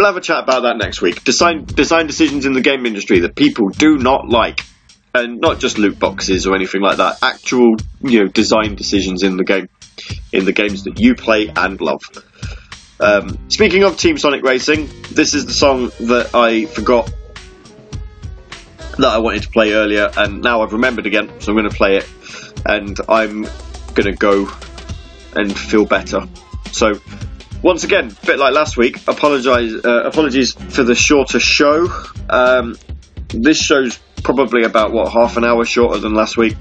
We'll 0.00 0.08
have 0.08 0.16
a 0.16 0.22
chat 0.22 0.42
about 0.44 0.62
that 0.62 0.78
next 0.78 1.02
week. 1.02 1.24
Design 1.24 1.66
design 1.66 2.06
decisions 2.06 2.46
in 2.46 2.54
the 2.54 2.62
game 2.62 2.86
industry 2.86 3.18
that 3.18 3.36
people 3.36 3.68
do 3.68 3.98
not 3.98 4.26
like, 4.26 4.62
and 5.14 5.42
not 5.42 5.58
just 5.58 5.76
loot 5.76 5.98
boxes 5.98 6.46
or 6.46 6.54
anything 6.54 6.80
like 6.80 6.96
that. 6.96 7.18
Actual, 7.22 7.76
you 8.00 8.20
know, 8.20 8.26
design 8.26 8.76
decisions 8.76 9.22
in 9.22 9.36
the 9.36 9.44
game, 9.44 9.68
in 10.32 10.46
the 10.46 10.52
games 10.52 10.84
that 10.84 10.98
you 10.98 11.14
play 11.14 11.52
and 11.54 11.78
love. 11.82 12.00
Um, 12.98 13.38
speaking 13.50 13.84
of 13.84 13.98
Team 13.98 14.16
Sonic 14.16 14.42
Racing, 14.42 14.88
this 15.10 15.34
is 15.34 15.44
the 15.44 15.52
song 15.52 15.92
that 16.00 16.30
I 16.34 16.64
forgot 16.64 17.12
that 18.96 19.04
I 19.04 19.18
wanted 19.18 19.42
to 19.42 19.50
play 19.50 19.72
earlier, 19.72 20.10
and 20.16 20.40
now 20.40 20.62
I've 20.62 20.72
remembered 20.72 21.04
again, 21.04 21.30
so 21.42 21.52
I'm 21.52 21.58
going 21.58 21.68
to 21.68 21.76
play 21.76 21.98
it, 21.98 22.08
and 22.64 22.98
I'm 23.06 23.42
going 23.92 24.06
to 24.06 24.12
go 24.12 24.50
and 25.36 25.54
feel 25.54 25.84
better. 25.84 26.26
So 26.72 26.98
once 27.62 27.84
again, 27.84 28.16
a 28.22 28.26
bit 28.26 28.38
like 28.38 28.54
last 28.54 28.76
week, 28.76 28.96
apologize, 29.06 29.72
uh, 29.84 30.02
apologies 30.04 30.52
for 30.52 30.82
the 30.82 30.94
shorter 30.94 31.40
show. 31.40 31.88
Um, 32.28 32.76
this 33.28 33.58
show's 33.58 33.98
probably 34.22 34.64
about 34.64 34.92
what 34.92 35.12
half 35.12 35.36
an 35.36 35.44
hour 35.44 35.64
shorter 35.64 35.98
than 35.98 36.14
last 36.14 36.36
week, 36.36 36.56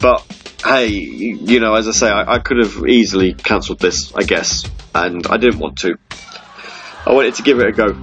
but 0.00 0.24
hey, 0.64 0.88
you 0.88 1.60
know, 1.60 1.74
as 1.74 1.88
I 1.88 1.92
say, 1.92 2.10
I, 2.10 2.34
I 2.34 2.38
could 2.38 2.58
have 2.58 2.86
easily 2.86 3.34
cancelled 3.34 3.78
this, 3.78 4.14
I 4.14 4.22
guess, 4.22 4.64
and 4.94 5.26
I 5.26 5.36
didn't 5.36 5.58
want 5.58 5.78
to. 5.78 5.96
I 7.04 7.12
wanted 7.12 7.34
to 7.36 7.42
give 7.42 7.60
it 7.60 7.66
a 7.66 7.72
go. 7.72 7.96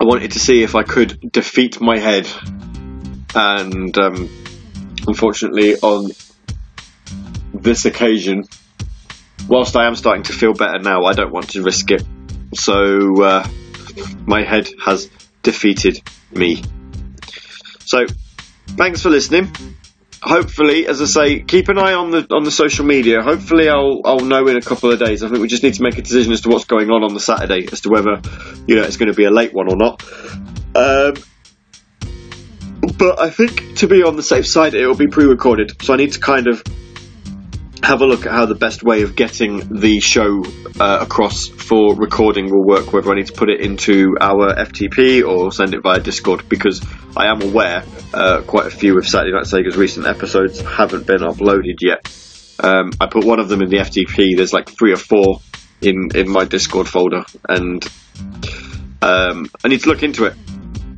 I 0.00 0.04
wanted 0.04 0.32
to 0.32 0.38
see 0.38 0.62
if 0.62 0.74
I 0.74 0.82
could 0.82 1.32
defeat 1.32 1.80
my 1.80 1.98
head, 1.98 2.28
and 3.34 3.96
um, 3.98 4.30
unfortunately, 5.06 5.76
on 5.76 6.10
this 7.52 7.84
occasion, 7.84 8.44
whilst 9.48 9.76
I 9.76 9.86
am 9.86 9.96
starting 9.96 10.24
to 10.24 10.32
feel 10.32 10.52
better 10.52 10.78
now, 10.78 11.04
I 11.04 11.14
don't 11.14 11.32
want 11.32 11.50
to 11.50 11.62
risk 11.62 11.90
it. 11.90 12.04
So 12.54 13.22
uh, 13.22 13.48
my 14.26 14.42
head 14.42 14.68
has 14.84 15.10
defeated 15.42 16.02
me. 16.32 16.62
So 17.84 18.06
thanks 18.68 19.02
for 19.02 19.10
listening. 19.10 19.50
Hopefully, 20.20 20.86
as 20.86 21.00
I 21.00 21.04
say, 21.04 21.40
keep 21.40 21.68
an 21.68 21.78
eye 21.78 21.94
on 21.94 22.10
the 22.10 22.26
on 22.30 22.42
the 22.42 22.50
social 22.50 22.84
media. 22.84 23.22
Hopefully, 23.22 23.68
I'll 23.68 24.00
I'll 24.04 24.20
know 24.20 24.46
in 24.48 24.56
a 24.56 24.60
couple 24.60 24.90
of 24.90 24.98
days. 24.98 25.22
I 25.22 25.28
think 25.28 25.40
we 25.40 25.48
just 25.48 25.62
need 25.62 25.74
to 25.74 25.82
make 25.82 25.96
a 25.96 26.02
decision 26.02 26.32
as 26.32 26.40
to 26.40 26.48
what's 26.48 26.64
going 26.64 26.90
on 26.90 27.04
on 27.04 27.14
the 27.14 27.20
Saturday, 27.20 27.68
as 27.70 27.82
to 27.82 27.88
whether 27.88 28.20
you 28.66 28.76
know 28.76 28.82
it's 28.82 28.96
going 28.96 29.10
to 29.10 29.14
be 29.14 29.24
a 29.24 29.30
late 29.30 29.54
one 29.54 29.70
or 29.70 29.76
not. 29.76 30.02
Um, 30.74 31.14
but 32.98 33.20
I 33.20 33.30
think 33.30 33.76
to 33.76 33.86
be 33.86 34.02
on 34.02 34.16
the 34.16 34.22
safe 34.22 34.46
side, 34.46 34.74
it 34.74 34.86
will 34.86 34.96
be 34.96 35.06
pre-recorded. 35.06 35.80
So 35.82 35.94
I 35.94 35.96
need 35.96 36.12
to 36.12 36.20
kind 36.20 36.48
of 36.48 36.64
have 37.82 38.00
a 38.00 38.06
look 38.06 38.26
at 38.26 38.32
how 38.32 38.46
the 38.46 38.54
best 38.54 38.82
way 38.82 39.02
of 39.02 39.14
getting 39.14 39.80
the 39.80 40.00
show 40.00 40.42
uh, 40.80 40.98
across 41.00 41.46
for 41.48 41.94
recording 41.94 42.50
will 42.50 42.64
work, 42.64 42.92
whether 42.92 43.10
I 43.10 43.14
need 43.14 43.28
to 43.28 43.32
put 43.32 43.48
it 43.48 43.60
into 43.60 44.16
our 44.20 44.54
FTP 44.54 45.26
or 45.26 45.52
send 45.52 45.74
it 45.74 45.82
via 45.82 46.00
Discord, 46.00 46.48
because 46.48 46.84
I 47.16 47.26
am 47.26 47.42
aware 47.42 47.84
uh, 48.12 48.42
quite 48.42 48.66
a 48.66 48.70
few 48.70 48.98
of 48.98 49.06
Saturday 49.06 49.32
Night 49.32 49.44
Sega's 49.44 49.76
recent 49.76 50.06
episodes 50.06 50.60
haven't 50.60 51.06
been 51.06 51.20
uploaded 51.20 51.78
yet. 51.80 52.00
Um, 52.60 52.90
I 53.00 53.06
put 53.06 53.24
one 53.24 53.38
of 53.38 53.48
them 53.48 53.62
in 53.62 53.70
the 53.70 53.78
FTP, 53.78 54.36
there's 54.36 54.52
like 54.52 54.68
three 54.68 54.92
or 54.92 54.96
four 54.96 55.40
in, 55.80 56.10
in 56.14 56.28
my 56.28 56.44
Discord 56.44 56.88
folder, 56.88 57.24
and 57.48 57.84
um, 59.00 59.46
I 59.64 59.68
need 59.68 59.82
to 59.82 59.88
look 59.88 60.02
into 60.02 60.24
it 60.24 60.34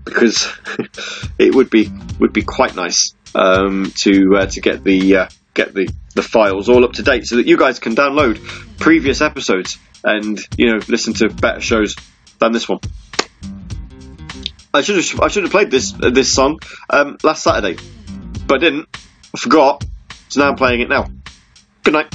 because 0.05 0.51
it 1.39 1.55
would 1.55 1.71
be 1.71 1.91
would 2.19 2.33
be 2.33 2.43
quite 2.43 2.75
nice 2.75 3.15
um, 3.35 3.93
to 3.97 4.37
uh, 4.39 4.47
to 4.47 4.61
get 4.61 4.83
the 4.83 5.17
uh, 5.17 5.29
get 5.55 5.75
the, 5.75 5.89
the 6.15 6.23
files 6.23 6.69
all 6.69 6.85
up 6.85 6.93
to 6.95 7.03
date 7.03 7.27
so 7.27 7.37
that 7.37 7.47
you 7.47 7.57
guys 7.57 7.79
can 7.79 7.95
download 7.95 8.39
previous 8.79 9.21
episodes 9.21 9.79
and 10.05 10.39
you 10.57 10.73
know 10.73 10.81
listen 10.89 11.13
to 11.15 11.29
better 11.29 11.61
shows 11.61 11.97
than 12.39 12.53
this 12.53 12.69
one. 12.69 12.81
I 14.73 14.83
should 14.83 14.97
have 14.97 15.21
I 15.21 15.29
should 15.29 15.43
have 15.43 15.53
played 15.53 15.71
this 15.71 15.95
uh, 15.95 16.11
this 16.11 16.33
song 16.33 16.61
um, 16.89 17.19
last 17.23 17.43
Saturday, 17.43 17.81
but 18.47 18.57
I 18.57 18.59
didn't. 18.59 18.89
I 19.35 19.39
forgot, 19.39 19.85
so 20.29 20.41
now 20.41 20.51
I'm 20.51 20.57
playing 20.57 20.81
it 20.81 20.89
now. 20.89 21.07
Good 21.83 21.95
night. 21.95 22.15